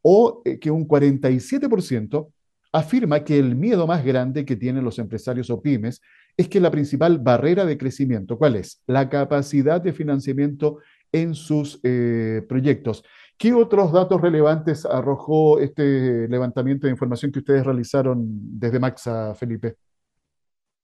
[0.03, 2.29] o que un 47%
[2.73, 6.01] afirma que el miedo más grande que tienen los empresarios o pymes
[6.37, 8.83] es que la principal barrera de crecimiento, ¿cuál es?
[8.87, 10.79] La capacidad de financiamiento
[11.13, 13.03] en sus eh, proyectos.
[13.37, 18.25] ¿Qué otros datos relevantes arrojó este levantamiento de información que ustedes realizaron
[18.59, 19.77] desde Maxa, Felipe?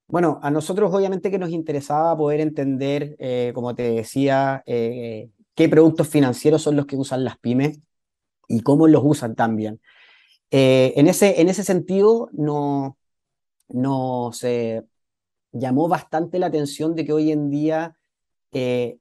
[0.09, 5.68] Bueno, a nosotros obviamente que nos interesaba poder entender, eh, como te decía, eh, qué
[5.68, 7.81] productos financieros son los que usan las pymes
[8.49, 9.81] y cómo los usan también.
[10.51, 12.97] en, ese, en ese sentido, no,
[13.69, 14.85] no se
[15.53, 17.97] llamó bastante la atención de que hoy en día
[18.53, 18.99] eh,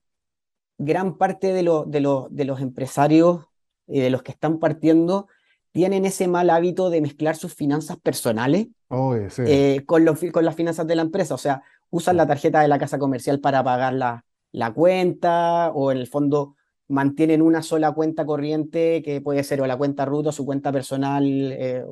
[0.77, 3.45] gran parte de, de, de, los empresarios
[3.87, 5.27] y de los que están partiendo
[5.71, 10.87] tienen ese mal hábito de mezclar sus finanzas personales oh, eh, con, con las finanzas
[10.87, 11.35] de la empresa.
[11.35, 15.91] O sea, usan la tarjeta de la casa comercial para pagar la, la cuenta o
[15.91, 16.54] en el fondo
[16.87, 20.71] mantienen una sola cuenta corriente que puede ser o la cuenta ruta o su cuenta
[20.71, 21.85] personal eh,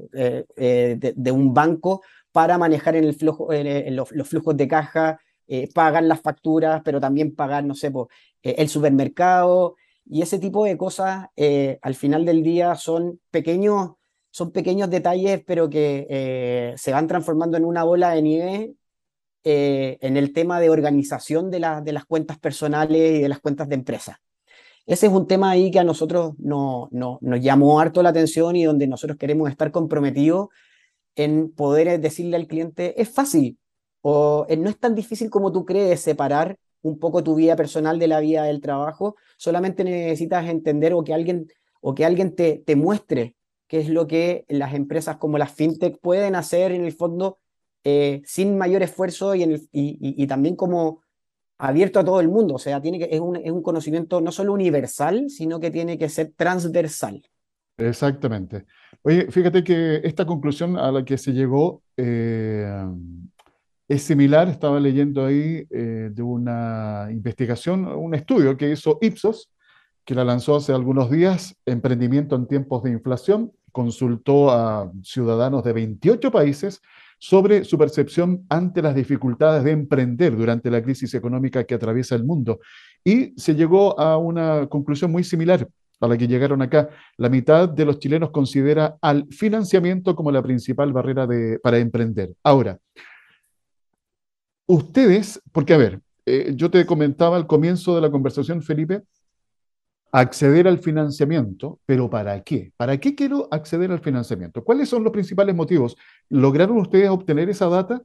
[0.55, 2.01] de, un banco
[2.31, 7.35] para manejar en, el flujo, los, flujos de caja, eh, pagar las facturas, pero también
[7.35, 7.91] pagar, no sé,
[8.43, 9.75] eh, el supermercado
[10.05, 13.91] y ese tipo de cosas eh, al final del día son pequeños,
[14.31, 18.73] son pequeños detalles, pero que se van transformando en una bola de nieve
[19.43, 23.75] en el tema de organización de, de las cuentas personales y de las cuentas de
[23.75, 24.21] empresa.
[24.85, 28.55] Ese es un tema ahí que a nosotros no, no, nos llamó harto la atención
[28.55, 30.49] y donde nosotros queremos estar comprometidos
[31.15, 33.57] en poder decirle al cliente, es fácil
[34.01, 38.07] o no es tan difícil como tú crees separar un poco tu vida personal de
[38.07, 41.47] la vida del trabajo, solamente necesitas entender o que alguien,
[41.79, 43.35] o que alguien te, te muestre
[43.67, 47.39] qué es lo que las empresas como las fintech pueden hacer en el fondo
[47.85, 51.02] eh, sin mayor esfuerzo y, en y, también como
[51.57, 52.55] abierto a todo el mundo.
[52.55, 55.97] O sea, tiene que, es, un, es un conocimiento no solo universal, sino que tiene
[55.97, 57.21] que ser transversal.
[57.77, 58.65] Exactamente.
[59.01, 62.85] Oye, fíjate que esta conclusión a la que se llegó eh,
[63.87, 69.49] es similar, estaba leyendo ahí eh, de una investigación, un estudio que hizo Ipsos,
[70.05, 75.73] que la lanzó hace algunos días, Emprendimiento en tiempos de inflación, consultó a ciudadanos de
[75.73, 76.81] 28 países
[77.23, 82.25] sobre su percepción ante las dificultades de emprender durante la crisis económica que atraviesa el
[82.25, 82.59] mundo.
[83.01, 85.65] Y se llegó a una conclusión muy similar
[86.01, 90.43] a la que llegaron acá, la mitad de los chilenos considera al financiamiento como la
[90.43, 92.33] principal barrera de, para emprender.
[92.43, 92.77] Ahora,
[94.65, 99.03] ustedes, porque a ver, eh, yo te comentaba al comienzo de la conversación, Felipe,
[100.13, 102.71] acceder al financiamiento, pero ¿para qué?
[102.77, 104.63] ¿Para qué quiero acceder al financiamiento?
[104.63, 105.97] ¿Cuáles son los principales motivos?
[106.29, 107.99] ¿Lograron ustedes obtener esa data?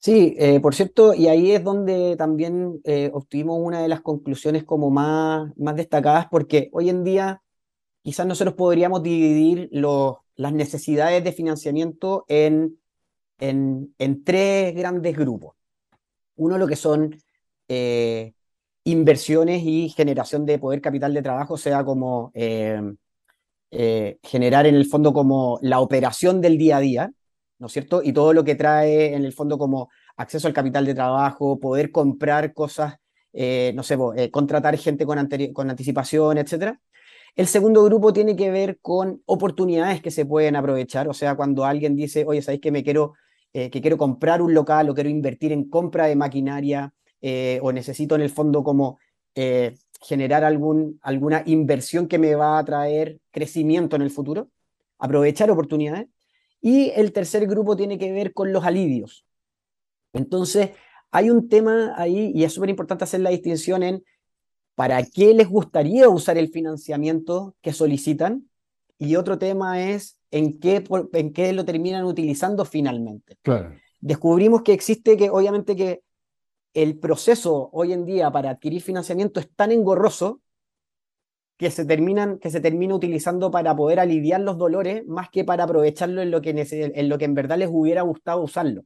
[0.00, 4.64] Sí, eh, por cierto, y ahí es donde también eh, obtuvimos una de las conclusiones
[4.64, 7.40] como más, más destacadas, porque hoy en día
[8.02, 12.80] quizás nosotros podríamos dividir las necesidades de financiamiento en,
[13.38, 15.54] en, tres grandes grupos.
[16.34, 17.14] Uno lo que son
[17.68, 18.32] eh,
[18.90, 22.32] inversiones y generación de poder capital de trabajo, sea como
[24.22, 27.12] generar en el fondo como la operación del día a día,
[27.60, 28.02] ¿no es cierto?
[28.02, 31.92] Y todo lo que trae en el fondo como acceso al capital de trabajo, poder
[31.92, 32.96] comprar cosas,
[33.32, 36.78] eh, no sé, eh, contratar gente con, anticipación, etc.
[37.36, 41.64] El segundo grupo tiene que ver con oportunidades que se pueden aprovechar, o sea, cuando
[41.64, 43.14] alguien dice, oye, ¿sabéis que me quiero,
[43.52, 48.14] eh, que quiero comprar un local o quiero invertir en compra de maquinaria o necesito
[48.14, 48.98] en el fondo como
[50.02, 54.48] generar algún, alguna inversión que me va a traer crecimiento en el futuro?
[54.98, 56.08] Aprovechar oportunidades.
[56.60, 59.24] Y el tercer grupo tiene que ver con los alivios.
[60.12, 60.70] Entonces,
[61.10, 64.04] hay un tema ahí y es súper importante hacer la distinción en
[64.74, 68.48] para qué les gustaría usar el financiamiento que solicitan
[68.98, 73.36] y otro tema es en qué, en qué lo terminan utilizando finalmente.
[73.42, 73.74] Claro.
[74.00, 76.02] Descubrimos que existe que obviamente que
[76.74, 80.40] el proceso hoy en día para adquirir financiamiento es tan engorroso
[81.56, 85.64] que se, terminan, que se termina utilizando para poder aliviar los dolores más que para
[85.64, 88.84] aprovecharlo en lo que, en, lo que en verdad les hubiera gustado usarlo.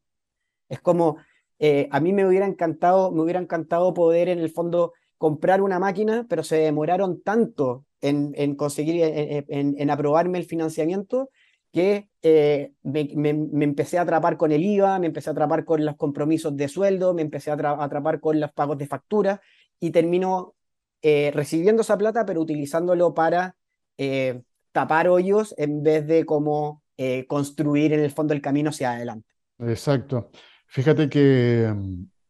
[0.68, 1.18] Es como,
[1.60, 5.78] eh, a mí me hubiera encantado, me hubiera encantado poder en el fondo comprar una
[5.78, 11.30] máquina, pero se demoraron tanto en, en conseguir, en, en, aprobarme el financiamiento,
[11.74, 15.84] que eh, me, me, empecé a atrapar con el IVA, me empecé a atrapar con
[15.84, 19.42] los compromisos de sueldo, me empecé a atrapar con los pagos de factura
[19.80, 20.54] y termino
[21.02, 23.56] eh, recibiendo esa plata, pero utilizándolo para
[23.98, 26.82] eh, tapar hoyos en vez de como
[27.26, 29.26] construir en el fondo el camino hacia adelante.
[29.58, 30.30] Exacto.
[30.68, 31.74] Fíjate que,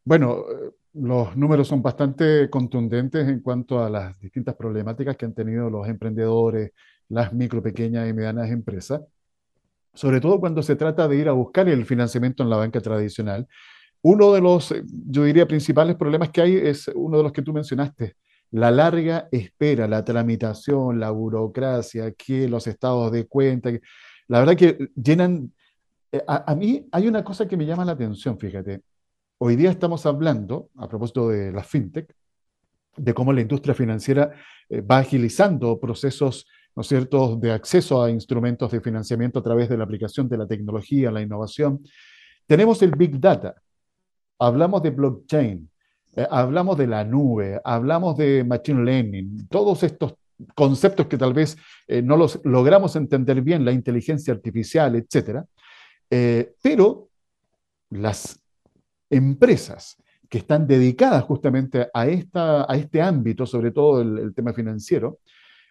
[0.03, 0.43] bueno,
[0.93, 5.87] los números son bastante contundentes en cuanto a las distintas problemáticas que han tenido los
[5.87, 6.71] emprendedores,
[7.09, 9.01] las micro, pequeñas y medianas empresas
[9.95, 13.47] sobre todo cuando se trata de ir a buscar el financiamiento en la banca tradicional.
[14.01, 17.41] Uno de los, eh, yo diría, principales problemas que hay es uno de los que
[17.41, 18.15] tú mencionaste,
[18.51, 23.71] la larga espera, la tramitación, la burocracia, que los estados de cuenta.
[24.27, 25.51] La verdad que llenan...
[26.11, 28.81] Eh, a, mí hay una cosa que me llama la atención, fíjate.
[29.39, 32.13] Hoy día estamos hablando, a propósito de la fintech,
[32.95, 34.31] de cómo la industria financiera
[34.69, 39.85] eh, va agilizando procesos ¿no de acceso a instrumentos de financiamiento a través de la
[39.85, 41.81] aplicación de la tecnología, la innovación.
[42.45, 43.55] Tenemos el Big Data,
[44.37, 45.69] hablamos de blockchain,
[46.17, 50.15] eh, hablamos de la nube, hablamos de machine learning, todos estos
[50.53, 51.57] conceptos que tal vez
[51.87, 55.45] eh, no los logramos entender bien, la inteligencia artificial, etc.
[56.09, 57.07] Eh, pero
[57.91, 58.37] las
[59.09, 59.95] empresas
[60.29, 65.19] que están dedicadas justamente a, esta, a este ámbito, sobre todo el tema financiero,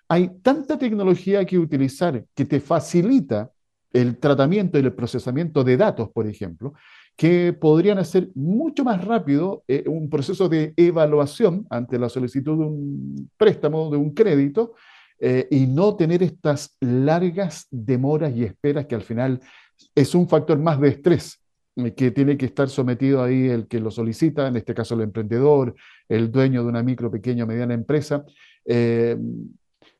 [0.08, 3.50] hay tanta tecnología que utilizar que te facilita
[3.92, 6.74] el tratamiento y el procesamiento de datos, por ejemplo,
[7.16, 12.64] que podrían hacer mucho más rápido eh, un proceso de evaluación ante la solicitud de
[12.64, 14.74] un préstamo, de un crédito,
[15.20, 19.40] eh, y no tener estas largas demoras y esperas que al final
[19.94, 21.40] es un factor más de estrés
[21.76, 25.02] eh, que tiene que estar sometido ahí el que lo solicita, en este caso el
[25.02, 25.76] emprendedor,
[26.08, 28.24] el dueño de una micro, pequeña o mediana empresa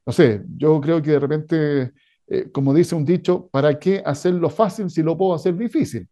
[0.06, 1.92] no sé, yo creo que de repente,
[2.26, 6.08] eh, como dice un dicho, ¿para qué hacerlo fácil si lo puedo hacer difícil?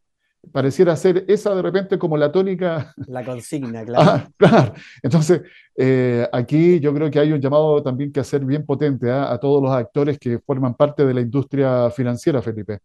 [0.51, 2.93] Pareciera ser esa de repente como la tónica.
[3.07, 4.29] La consigna, ah, claro.
[4.37, 4.75] claro.
[5.03, 5.43] Entonces,
[5.77, 9.31] eh, aquí yo creo que hay un llamado también que hacer bien potente ¿ah?
[9.31, 12.79] a todos los actores que forman parte de la industria financiera, Felipe.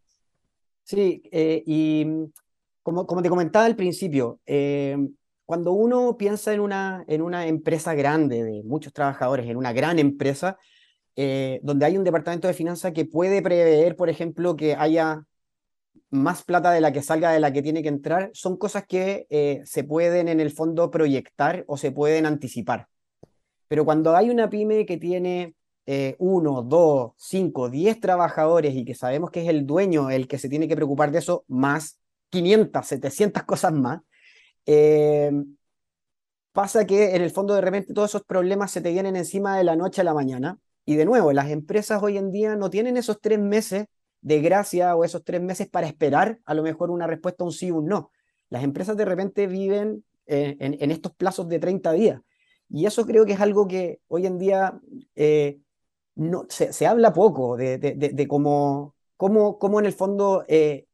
[0.84, 2.06] Sí, eh, y
[2.82, 4.40] como, como te comentaba al principio,
[5.44, 9.98] cuando uno piensa en una, en una empresa grande de muchos trabajadores, en una gran
[9.98, 10.58] empresa,
[11.20, 15.24] eh, donde hay un departamento de finanzas que puede prever, por ejemplo, que haya
[16.10, 19.26] más plata de la que salga de la que tiene que entrar, son cosas que
[19.28, 22.86] eh, se pueden en el fondo proyectar o se pueden anticipar.
[23.66, 28.94] Pero cuando hay una pyme que tiene eh, uno, dos, cinco, diez trabajadores y que
[28.94, 31.98] sabemos que es el dueño el que se tiene que preocupar de eso, más
[32.30, 34.02] 500, 700 cosas más,
[36.52, 39.64] pasa que en el fondo de repente todos esos problemas se te vienen encima de
[39.64, 42.96] la noche a la mañana y de nuevo, las empresas hoy en día no tienen
[42.96, 43.88] esos tres meses
[44.22, 47.70] de gracia o esos tres meses para esperar a lo mejor una respuesta, un sí
[47.70, 48.10] o un no.
[48.48, 52.22] Las empresas de repente viven eh, en, estos plazos de 30 días.
[52.70, 54.80] Y eso creo que es algo que hoy en día
[55.14, 55.58] eh,
[56.14, 60.86] no, se, habla poco de, de, cómo, cómo, cómo, en el fondo eh,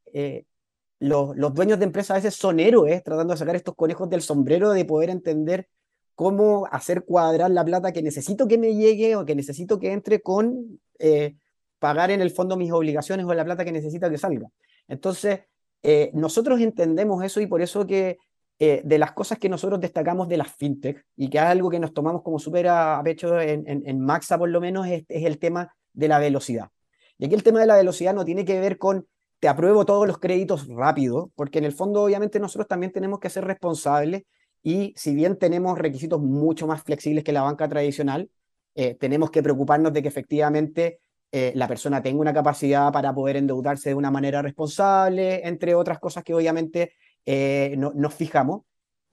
[0.99, 4.21] los, los, dueños de empresas a veces son héroes tratando de sacar estos conejos del
[4.21, 5.69] sombrero, de poder entender
[6.15, 10.21] cómo hacer cuadrar la plata que necesito que me llegue o que necesito que entre
[10.21, 11.35] con eh,
[11.79, 14.47] pagar en el fondo mis obligaciones o la plata que necesita que salga.
[14.87, 15.41] Entonces,
[15.83, 18.17] eh, nosotros entendemos eso y por eso que
[18.57, 21.79] eh, de las cosas que nosotros destacamos de las fintech y que es algo que
[21.79, 25.37] nos tomamos como súper a, pecho en, en, Maxa por lo menos es, es el
[25.37, 26.69] tema de la velocidad.
[27.17, 29.05] Y aquí el tema de la velocidad no tiene que ver con
[29.39, 33.29] te apruebo todos los créditos rápido, porque en el fondo obviamente nosotros también tenemos que
[33.29, 34.23] ser responsables
[34.65, 38.31] y si bien tenemos requisitos mucho más flexibles que la banca tradicional,
[38.73, 41.01] eh, tenemos que preocuparnos de que efectivamente
[41.31, 45.99] eh, la persona tenga una capacidad para poder endeudarse de una manera responsable, entre otras
[45.99, 46.93] cosas que obviamente
[47.27, 48.63] eh, no, nos fijamos.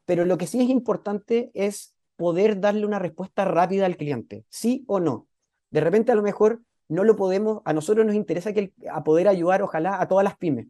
[0.06, 4.84] Pero lo que sí es importante es poder darle una respuesta rápida al cliente, sí
[4.86, 5.28] o no.
[5.68, 9.28] De repente a lo mejor no lo podemos, a nosotros nos interesa que a poder
[9.28, 10.68] ayudar ojalá a todas las pymes,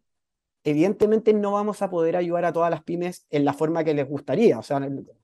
[0.65, 4.09] evidentemente no vamos a poder ayudar a todas las pymes en la forma que les
[4.09, 4.59] gustaría.
[4.59, 4.81] O sea,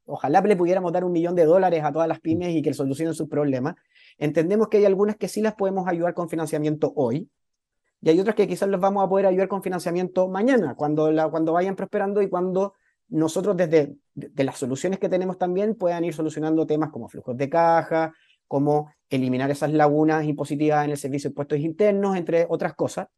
[0.07, 3.15] ojalá le pudiéramos dar un millón de dólares a todas las pymes y que solucionen
[3.15, 3.77] sus problemas.
[4.19, 7.31] Entendemos que hay algunas que sí las podemos ayudar con financiamiento hoy
[8.01, 11.53] y hay otras que quizás les vamos a poder ayudar con financiamiento mañana, cuando, cuando
[11.53, 12.75] vayan prosperando y cuando
[13.09, 17.49] nosotros desde de las soluciones que tenemos también puedan ir solucionando temas como flujos de
[17.49, 18.13] caja,
[18.47, 23.09] como eliminar esas lagunas impositivas en el servicio de impuestos internos, entre otras cosas.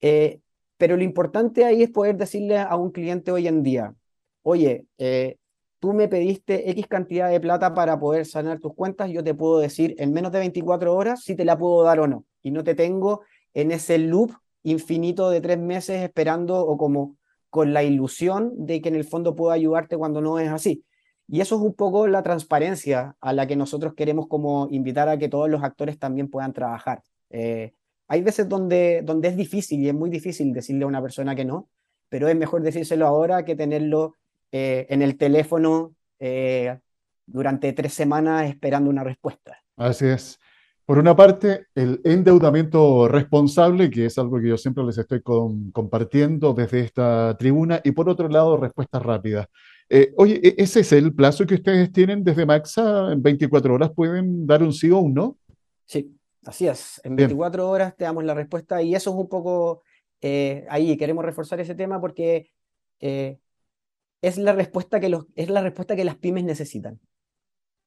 [0.00, 0.40] Eh,
[0.76, 3.94] pero lo importante ahí es poder decirle a un cliente hoy en día,
[4.42, 5.36] oye, eh,
[5.78, 9.58] tú me pediste X cantidad de plata para poder sanar tus cuentas, yo te puedo
[9.58, 12.24] decir en menos de 24 horas si te la puedo dar o no.
[12.42, 13.22] Y no te tengo
[13.54, 17.16] en ese loop infinito de tres meses esperando o como
[17.50, 20.84] con la ilusión de que en el fondo puedo ayudarte cuando no es así.
[21.28, 25.18] Y eso es un poco la transparencia a la que nosotros queremos como invitar a
[25.18, 27.02] que todos los actores también puedan trabajar.
[27.30, 27.72] Eh,
[28.08, 31.44] hay veces donde, donde es difícil y es muy difícil decirle a una persona que
[31.44, 31.68] no,
[32.08, 34.14] pero es mejor decírselo ahora que tenerlo
[34.52, 36.78] eh, en el teléfono eh,
[37.26, 39.58] durante tres semanas esperando una respuesta.
[39.76, 40.38] Así es.
[40.84, 46.54] Por una parte, el endeudamiento responsable, que es algo que yo siempre les estoy compartiendo
[46.54, 49.48] desde esta tribuna, y por otro lado, respuestas rápidas.
[49.90, 53.12] Eh, oye, ¿e-, ¿ese es el plazo que ustedes tienen desde Maxa?
[53.12, 55.36] ¿En 24 horas pueden dar un sí o un no?
[55.86, 56.15] Sí,
[56.46, 59.82] Así es, en 24 horas te damos la respuesta y eso es un poco,
[60.20, 62.50] eh, ahí queremos reforzar ese tema porque
[63.00, 63.38] eh,
[64.22, 67.00] es, la respuesta que los, es la respuesta que las pymes necesitan.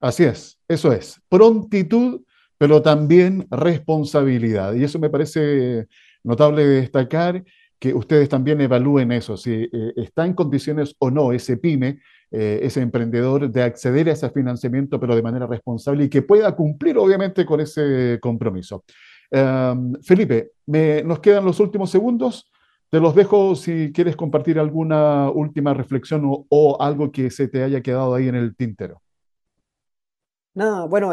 [0.02, 2.22] Así es, eso es, prontitud,
[2.58, 4.74] pero también responsabilidad.
[4.74, 5.88] Y eso me parece
[6.24, 7.42] notable destacar
[7.80, 12.00] que ustedes también evalúen eso, si eh, está en condiciones o no ese pyme
[12.32, 16.56] eh, ese emprendedor de acceder a ese financiamiento, pero de manera responsable y que pueda
[16.56, 18.84] cumplir, obviamente, con ese compromiso.
[19.32, 22.52] Em, Felipe, nos quedan los últimos segundos.
[22.90, 27.82] Te los dejo si quieres compartir alguna última reflexión o, algo que se te haya
[27.82, 29.02] quedado ahí en el tintero.
[30.54, 31.12] Nada, bueno,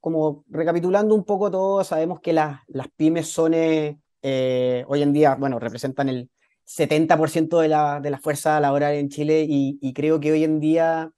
[0.00, 5.12] como recapitulando un poco todo, sabemos que las, las pymes son eh, eh, hoy en
[5.12, 6.30] día, bueno, representan el,
[6.66, 11.12] 70% de la, de la fuerza laboral en Chile y, creo que hoy en día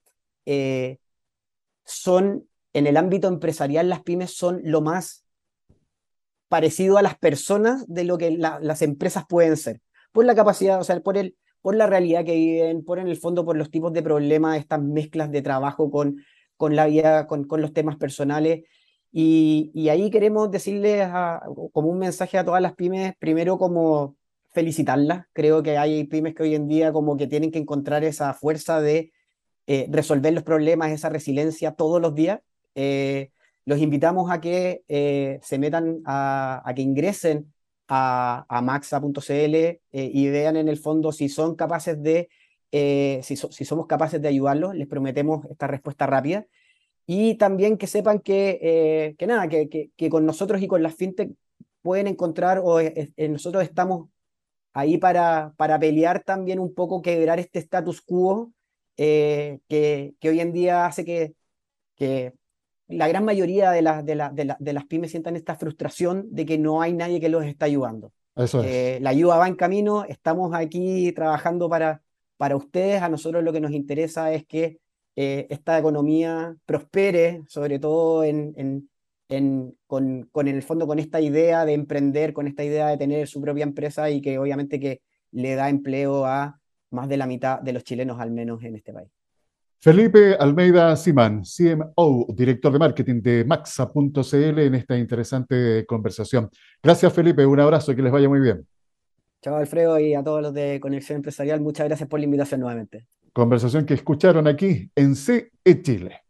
[0.45, 0.99] eh,
[1.85, 5.25] son, en el ámbito empresarial, las pymes son lo más
[6.49, 9.81] parecido a las personas de lo que las empresas pueden ser.
[10.11, 13.17] Por la capacidad, o sea, por, el, por la realidad que viven, por en el
[13.17, 16.23] fondo, por los tipos de problemas, estas mezclas de trabajo con,
[16.55, 18.63] con la vida, con, con los temas personales.
[19.11, 21.09] Y, y ahí queremos decirles
[21.71, 24.15] como un mensaje a todas las pymes, primero como
[24.57, 25.27] felicitarlas.
[25.33, 28.81] Creo que hay pymes que hoy en día como que tienen que encontrar esa fuerza
[28.81, 29.11] de
[29.67, 32.39] eh, resolver los problemas, esa resiliencia todos los días.
[32.73, 33.29] Eh,
[33.65, 37.53] los invitamos a que eh, se metan, a, que ingresen
[37.87, 42.27] a, maxa.cl y vean en el fondo si son capaces de,
[42.71, 44.73] si, si, somos capaces de ayudarlos.
[44.73, 46.47] Les prometemos esta respuesta rápida.
[47.05, 50.95] Y también que sepan que, que nada, que, que, que, con nosotros y con las
[50.95, 51.29] fintech
[51.83, 52.79] pueden encontrar, o
[53.17, 54.09] nosotros estamos
[54.77, 58.53] ahí para, para pelear también un poco, quebrar este status quo
[58.95, 61.33] eh, que, que, hoy en día hace que,
[61.95, 62.33] que
[62.87, 66.45] la gran mayoría de, las de, la, de, de, las pymes sientan esta frustración de
[66.45, 68.11] que no hay nadie que los está ayudando.
[68.35, 68.67] Eso es.
[68.67, 72.03] Eh, la ayuda va en camino, estamos aquí trabajando para,
[72.37, 74.77] para ustedes, a nosotros lo que nos interesa es que
[75.15, 78.89] eh, esta economía prospere, sobre todo en, en,
[79.27, 83.27] con, con, en el fondo con esta idea de emprender, con esta idea de tener
[83.27, 85.01] su propia empresa y que obviamente que
[85.31, 86.59] le da empleo a
[86.91, 89.09] más de la mitad de los chilenos al menos en este país.
[89.79, 96.49] Felipe Almeida Simán, CMO, director de marketing de Maxa.cl en esta interesante conversación.
[96.81, 98.65] Gracias Felipe, un abrazo, que les vaya muy bien.
[99.41, 103.05] Chao Alfredo y a todos los de Conexión Empresarial, muchas gracias por la invitación nuevamente.
[103.33, 105.51] Conversación que escucharon aquí en CE
[105.83, 106.26] Chile.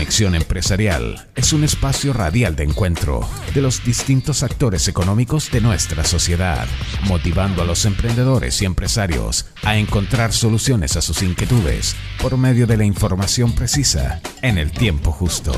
[0.00, 3.20] Conexión Empresarial es un espacio radial de encuentro
[3.54, 6.66] de los distintos actores económicos de nuestra sociedad,
[7.06, 12.78] motivando a los emprendedores y empresarios a encontrar soluciones a sus inquietudes por medio de
[12.78, 15.52] la información precisa en el tiempo justo.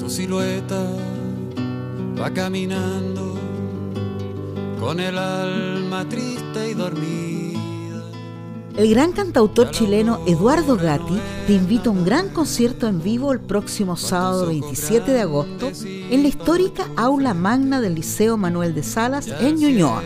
[0.00, 0.84] Tu silueta
[2.20, 3.31] va caminando
[4.82, 8.02] con el alma triste y dormida.
[8.76, 13.38] El gran cantautor chileno Eduardo Gatti te invita a un gran concierto en vivo el
[13.38, 19.28] próximo sábado 27 de agosto en la histórica aula magna del Liceo Manuel de Salas
[19.28, 20.02] en Ñuñoa.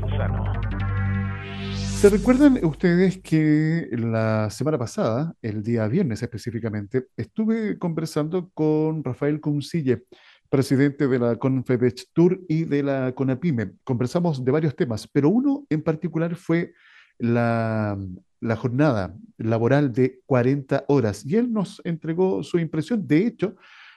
[2.01, 9.39] ¿Se recuerdan ustedes que la semana pasada, el día viernes específicamente, estuve conversando con Rafael
[9.39, 10.05] Cuncille,
[10.51, 13.71] presidente de la Confedestur y de la CONAPIME?
[13.85, 16.73] Conversamos de varios temas, pero uno en particular fue
[17.17, 17.97] la,
[18.41, 23.07] la jornada laboral de 40 horas y él nos entregó su impresión.
[23.07, 23.55] De hecho,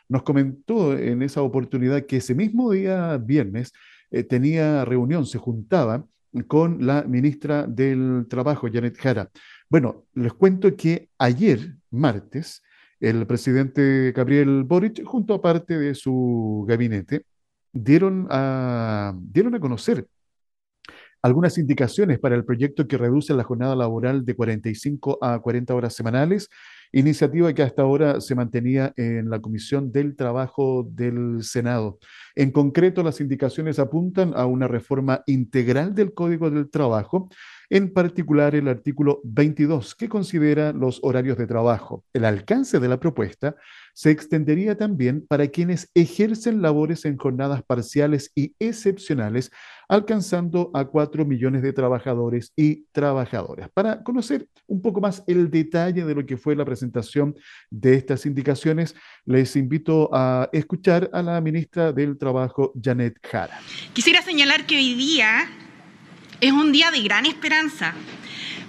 [0.09, 3.72] nos comentó en esa oportunidad que ese mismo día viernes
[4.11, 6.07] eh, tenía reunión, se juntaba
[6.46, 9.30] con la ministra del Trabajo, Janet Jara.
[9.68, 12.62] Bueno, les cuento que ayer, martes,
[13.09, 17.24] el presidente Gabriel Boric, junto a parte de su gabinete,
[17.72, 20.07] dieron a, dieron a conocer
[21.22, 25.94] algunas indicaciones para el proyecto que reduce la jornada laboral de 45 a 40 horas
[25.94, 26.50] semanales
[26.94, 31.98] iniciativa que hasta ahora se mantenía en la Comisión del Trabajo del Senado.
[32.36, 37.28] En concreto, las indicaciones apuntan a una reforma integral del Código del Trabajo,
[37.71, 42.05] en particular el artículo 22, que considera los horarios de trabajo.
[42.12, 43.57] El alcance de la propuesta
[43.93, 49.51] se extendería también para quienes ejercen labores en jornadas parciales y excepcionales,
[49.89, 53.71] alcanzando a 4 millones de trabajadores y trabajadoras.
[53.71, 57.37] Para conocer un poco más el detalle de lo que fue la presentación
[57.71, 58.95] de estas indicaciones,
[59.25, 63.59] les invito a escuchar a la ministra del Trabajo, Janet Jara.
[63.93, 65.47] Quisiera señalar que hoy día
[66.41, 67.95] es un día de gran esperanza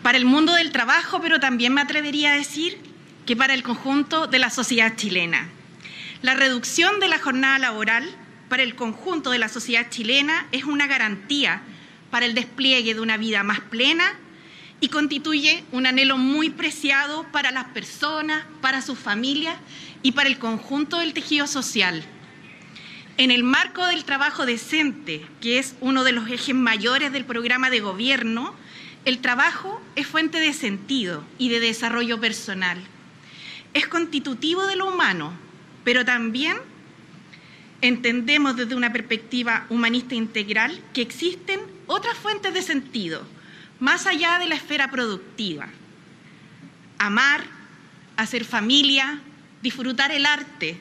[0.01, 2.77] para el mundo del trabajo, pero también me atrevería a decir
[3.25, 5.49] que para el conjunto de la sociedad chilena.
[6.21, 8.07] La reducción de la jornada laboral
[8.49, 11.61] para el conjunto de la sociedad chilena es una garantía
[12.11, 14.13] para el despliegue de una vida más plena
[14.79, 19.55] y constituye un anhelo muy preciado para las personas, para sus familias
[20.03, 22.03] y para el conjunto del tejido social.
[23.17, 27.69] En el marco del trabajo decente, que es uno de los ejes mayores del programa
[27.69, 28.53] de gobierno,
[29.05, 32.77] el trabajo es fuente de sentido y de desarrollo personal
[33.75, 35.33] es constitutivo de lo humano,
[35.83, 36.55] pero también
[37.81, 43.27] entendemos desde una perspectiva humanista integral que existen otras fuentes de sentido,
[43.81, 45.67] más allá de la esfera productiva.
[46.99, 47.43] Amar,
[48.15, 49.19] hacer familia,
[49.61, 50.77] disfrutar el arte,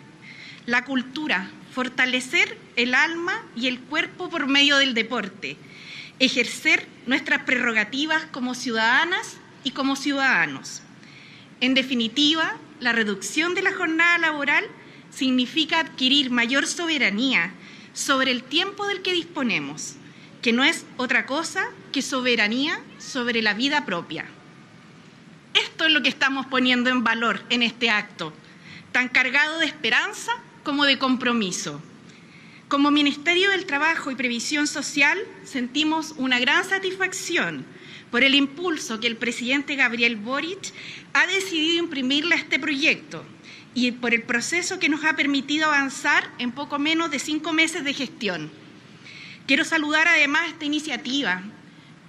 [0.67, 5.57] la cultura, fortalecer el alma y el cuerpo por medio del deporte,
[6.21, 10.83] ejercer nuestras prerrogativas como ciudadanas y como ciudadanos.
[11.61, 14.65] En definitiva, la reducción de la jornada laboral
[15.11, 17.53] significa adquirir mayor soberanía
[17.93, 19.97] sobre el tiempo del que disponemos,
[20.43, 24.27] que no es otra cosa que soberanía sobre la vida propia.
[25.55, 28.33] Esto es lo que estamos poniendo en valor en este acto,
[28.93, 30.33] tan cargado de esperanza
[30.65, 31.81] como de compromiso.
[32.69, 37.67] Como Ministerio del Trabajo y Previsión Social sentimos una gran satisfacción
[38.11, 40.73] por el impulso que el presidente Gabriel Boric
[41.13, 43.25] ha decidido imprimirle a este proyecto
[43.75, 47.85] y por el proceso que nos ha permitido avanzar en poco menos de cinco meses
[47.85, 48.51] de gestión.
[49.47, 51.43] Quiero saludar además esta iniciativa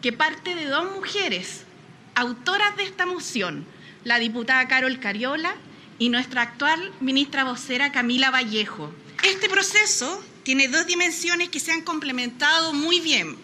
[0.01, 1.65] que parte de dos mujeres,
[2.13, 3.65] autoras de esta moción,
[4.03, 5.55] la diputada Carol Cariola
[5.97, 8.91] y nuestra actual ministra vocera Camila Vallejo.
[9.23, 13.37] Este proceso tiene dos dimensiones que se han complementado muy bien.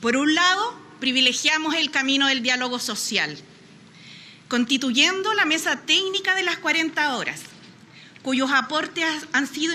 [0.00, 3.36] Por un lado, privilegiamos el camino del diálogo social,
[4.48, 7.42] constituyendo la mesa técnica de las 40 horas,
[8.22, 9.74] cuyos aportes han sido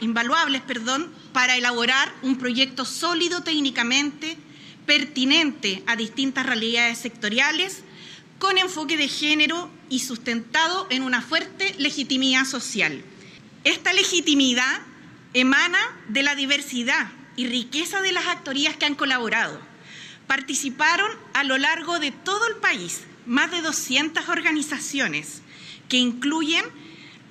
[0.00, 4.36] invaluables perdón, para elaborar un proyecto sólido técnicamente,
[4.86, 7.82] pertinente a distintas realidades sectoriales,
[8.38, 13.02] con enfoque de género y sustentado en una fuerte legitimidad social.
[13.64, 14.80] Esta legitimidad
[15.34, 15.78] emana
[16.08, 19.60] de la diversidad y riqueza de las actorías que han colaborado
[20.26, 25.42] participaron a lo largo de todo el país más de 200 organizaciones
[25.88, 26.64] que incluyen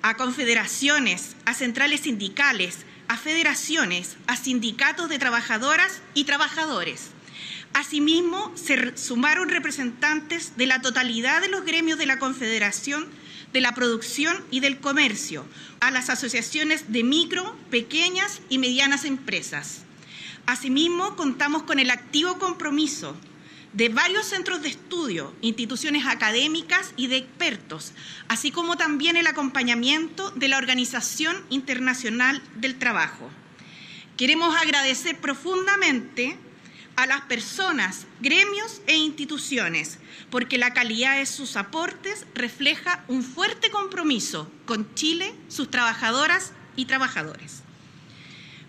[0.01, 7.11] a confederaciones, a centrales sindicales, a federaciones, a sindicatos de trabajadoras y trabajadores.
[7.73, 13.07] Asimismo, se sumaron representantes de la totalidad de los gremios de la Confederación
[13.53, 15.45] de la Producción y del Comercio,
[15.79, 19.83] a las asociaciones de micro, pequeñas y medianas empresas.
[20.45, 23.15] Asimismo, contamos con el activo compromiso
[23.73, 27.93] de varios centros de estudio, instituciones académicas y de expertos,
[28.27, 33.29] así como también el acompañamiento de la Organización Internacional del Trabajo.
[34.15, 36.37] Queremos agradecer profundamente
[36.97, 39.99] a las personas, gremios e instituciones,
[40.31, 46.85] porque la calidad de sus aportes refleja un fuerte compromiso con Chile, sus trabajadoras y
[46.85, 47.61] trabajadores.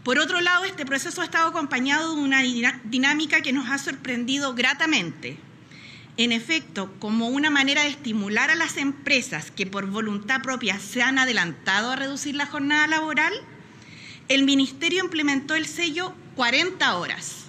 [0.05, 2.43] Por otro lado, este proceso ha estado acompañado de una
[2.85, 5.39] dinámica que nos ha sorprendido gratamente.
[6.18, 11.01] En efecto, como una manera de estimular a las empresas que por voluntad propia se
[11.01, 13.33] han adelantado a reducir la jornada laboral,
[14.29, 17.47] el Ministerio implementó el sello 40 horas.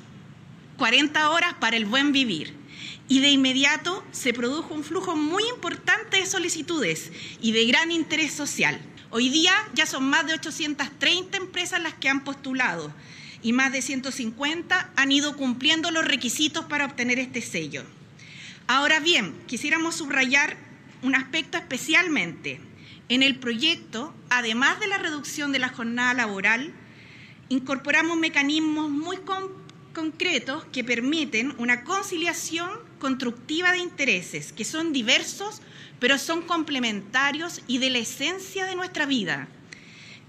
[0.80, 2.55] 40 horas para el buen vivir.
[3.09, 7.11] Y de inmediato se produjo un flujo muy importante de solicitudes
[7.41, 8.80] y de gran interés social.
[9.11, 12.93] Hoy día ya son más de 830 empresas las que han postulado
[13.41, 17.84] y más de 150 han ido cumpliendo los requisitos para obtener este sello.
[18.67, 20.55] Ahora bien, quisiéramos subrayar
[21.01, 22.61] un aspecto especialmente.
[23.09, 26.71] En el proyecto, además de la reducción de la jornada laboral,
[27.49, 29.17] incorporamos mecanismos muy
[29.99, 32.69] concretos que permiten una conciliación
[32.99, 35.61] constructiva de intereses que son diversos
[35.99, 39.49] pero son complementarios y de la esencia de nuestra vida.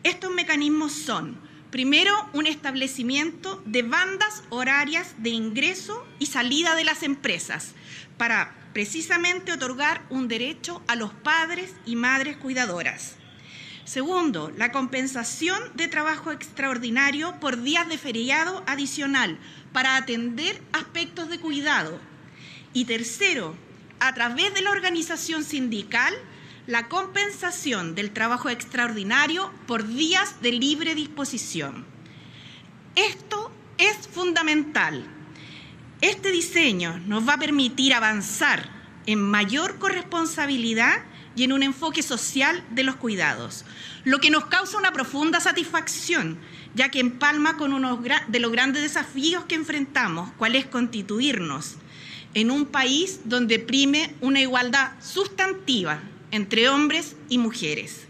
[0.02, 1.38] Estos mecanismos son,
[1.70, 7.74] primero, un establecimiento de bandas horarias de ingreso y salida de las empresas
[8.18, 13.20] para precisamente otorgar un derecho a los padres y madres cuidadoras.
[13.90, 19.36] Segundo, la compensación de trabajo extraordinario por días de feriado adicional
[19.72, 21.98] para atender aspectos de cuidado.
[22.72, 23.54] Y tercero,
[23.98, 26.14] a través de la organización sindical
[26.66, 31.84] la compensación del trabajo extraordinario por días de libre disposición.
[32.94, 35.04] Esto es fundamental.
[36.00, 38.70] Este diseño nos va a permitir avanzar
[39.06, 41.02] en mayor corresponsabilidad
[41.36, 43.64] y en un enfoque social de los cuidados,
[44.04, 46.38] lo que nos causa una profunda satisfacción,
[46.74, 51.76] ya que empalma con uno de los grandes desafíos que enfrentamos, cuál es constituirnos
[52.34, 56.00] en un país donde prime una igualdad sustantiva
[56.30, 58.09] entre hombres y mujeres.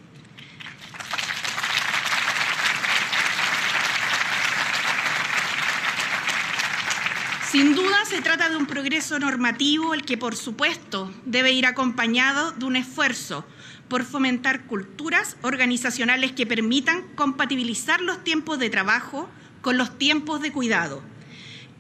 [7.51, 12.53] Sin duda se trata de un progreso normativo el que por supuesto debe ir acompañado
[12.53, 13.45] de un esfuerzo
[13.89, 19.29] por fomentar culturas organizacionales que permitan compatibilizar los tiempos de trabajo
[19.63, 21.03] con los tiempos de cuidado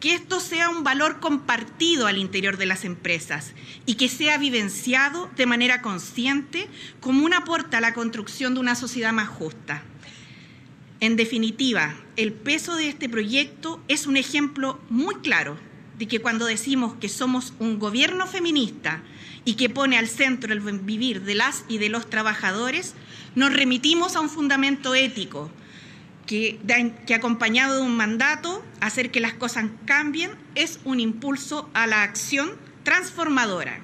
[0.00, 3.52] que esto sea un valor compartido al interior de las empresas
[3.86, 6.68] y que sea vivenciado de manera consciente
[7.00, 9.84] como un aporte a la construcción de una sociedad más justa.
[11.00, 15.56] En definitiva, el peso de este proyecto es un ejemplo muy claro
[15.98, 19.02] de que cuando decimos que somos un gobierno feminista
[19.46, 22.94] y que pone al centro el vivir de las y de los trabajadores,
[23.34, 25.50] nos remitimos a un fundamento ético,
[26.26, 26.60] que,
[27.14, 32.52] acompañado de un mandato, hacer que las cosas cambien, es un impulso a la acción
[32.84, 33.80] transformadora.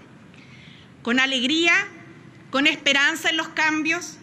[1.02, 1.72] Con alegría,
[2.50, 4.18] con esperanza en los cambios,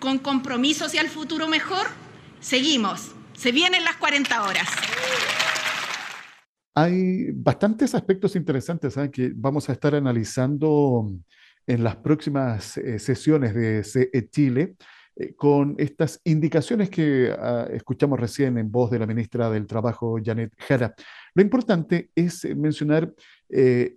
[0.00, 2.01] con compromiso hacia el futuro mejor,
[2.42, 3.14] seguimos.
[3.32, 4.68] Se vienen las 40 horas.
[6.74, 9.10] Hay bastantes aspectos interesantes ¿eh?
[9.10, 11.10] que vamos a estar analizando
[11.66, 14.74] en las próximas eh, sesiones de CE Chile.
[15.14, 20.18] Eh, con estas indicaciones que ah, escuchamos recién en voz de la ministra del Trabajo,
[20.24, 20.94] Janet Jara.
[21.34, 23.12] Lo importante es mencionar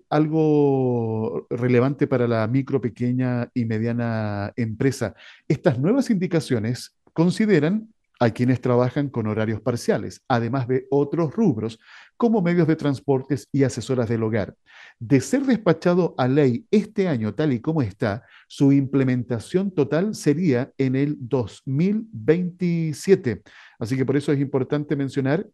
[0.10, 5.16] algo relevante para la micro, pequeña y mediana empresa.
[5.48, 11.80] Estas nuevas indicaciones consideran a quienes trabajan con horarios parciales, además de otros rubros
[12.18, 14.56] como medios de transportes y asesoras del hogar.
[15.00, 20.72] De ser despachado a ley este año tal y como está, su implementación total sería
[20.78, 23.42] en el 2027.
[23.80, 25.46] Así que por eso es importante mencionar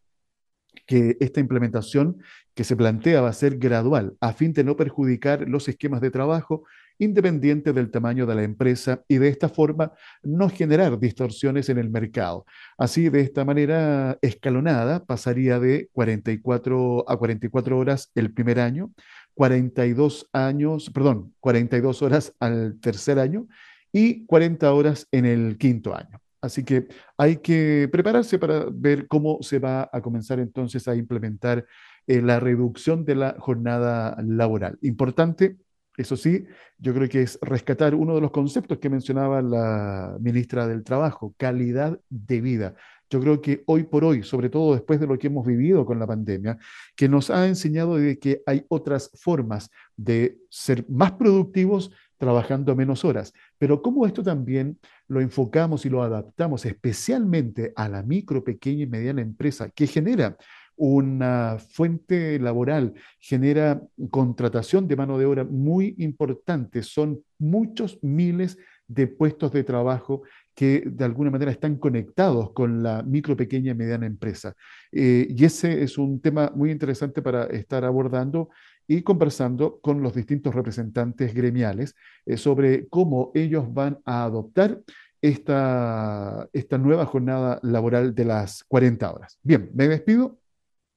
[0.85, 2.17] que esta implementación
[2.53, 6.11] que se plantea va a ser gradual, a fin de no perjudicar los esquemas de
[6.11, 6.63] trabajo
[7.01, 9.91] independiente del tamaño de la empresa y de esta forma
[10.21, 12.45] no generar distorsiones en el mercado.
[12.77, 18.91] Así, de esta manera escalonada, pasaría de 44 a 44 horas el primer año,
[19.33, 23.47] 42 años, perdón, 42 horas al tercer año
[23.91, 26.21] y 40 horas en el quinto año.
[26.39, 26.87] Así que
[27.17, 31.65] hay que prepararse para ver cómo se va a comenzar entonces a implementar
[32.05, 34.77] eh, la reducción de la jornada laboral.
[34.83, 35.57] Importante
[35.97, 36.45] Eso sí,
[36.77, 41.35] yo creo que es rescatar uno de los conceptos que mencionaba la ministra del Trabajo,
[41.37, 42.75] calidad de vida.
[43.09, 45.99] Yo creo que hoy por hoy, sobre todo después de lo que hemos vivido con
[45.99, 46.57] la pandemia,
[46.95, 53.03] que nos ha enseñado de que hay otras formas de ser más productivos trabajando menos
[53.03, 53.33] horas.
[53.57, 58.87] Pero cómo esto también lo enfocamos y lo adaptamos especialmente a la micro, pequeña y
[58.87, 60.37] mediana empresa que genera
[60.83, 66.81] una fuente laboral, genera contratación de mano de obra muy importante.
[66.81, 68.57] Son muchos miles
[68.87, 70.23] de puestos de trabajo
[70.55, 74.55] que de alguna manera están conectados con la micro, pequeña y mediana empresa.
[74.91, 78.49] Eh, y ese es un tema muy interesante para estar abordando
[78.87, 84.81] y conversando con los distintos representantes gremiales eh, sobre cómo ellos van a adoptar
[85.21, 89.37] esta, esta nueva jornada laboral de las 40 horas.
[89.43, 90.40] Bien, me despido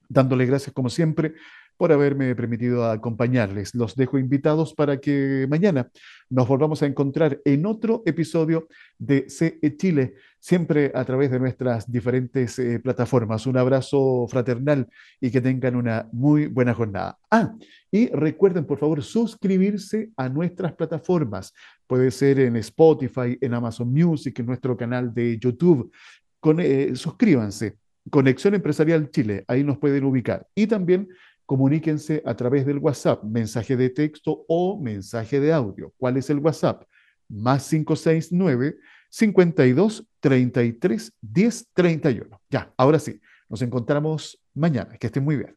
[0.08, 1.34] dándole gracias como siempre
[1.76, 3.74] por haberme permitido acompañarles.
[3.74, 5.90] Los dejo invitados para que mañana
[6.30, 11.90] nos volvamos a encontrar en otro episodio de CE Chile, siempre a través de nuestras
[11.90, 13.46] diferentes eh, plataformas.
[13.46, 14.88] Un abrazo fraternal
[15.20, 17.18] y que tengan una muy buena jornada.
[17.30, 17.54] Ah,
[17.90, 21.52] y recuerden por favor suscribirse a nuestras plataformas.
[21.86, 25.92] Puede ser en Spotify, en Amazon Music, en nuestro canal de YouTube.
[26.40, 27.78] Con, eh, suscríbanse.
[28.10, 30.46] Conexión Empresarial Chile, ahí nos pueden ubicar.
[30.54, 31.08] Y también
[31.46, 35.92] comuníquense a través del WhatsApp, mensaje de texto o mensaje de audio.
[35.96, 36.84] ¿Cuál es el WhatsApp?
[37.28, 38.76] Más 569
[39.10, 42.40] 52 33 10 31.
[42.50, 44.96] Ya, ahora sí, nos encontramos mañana.
[44.98, 45.56] Que estén muy bien.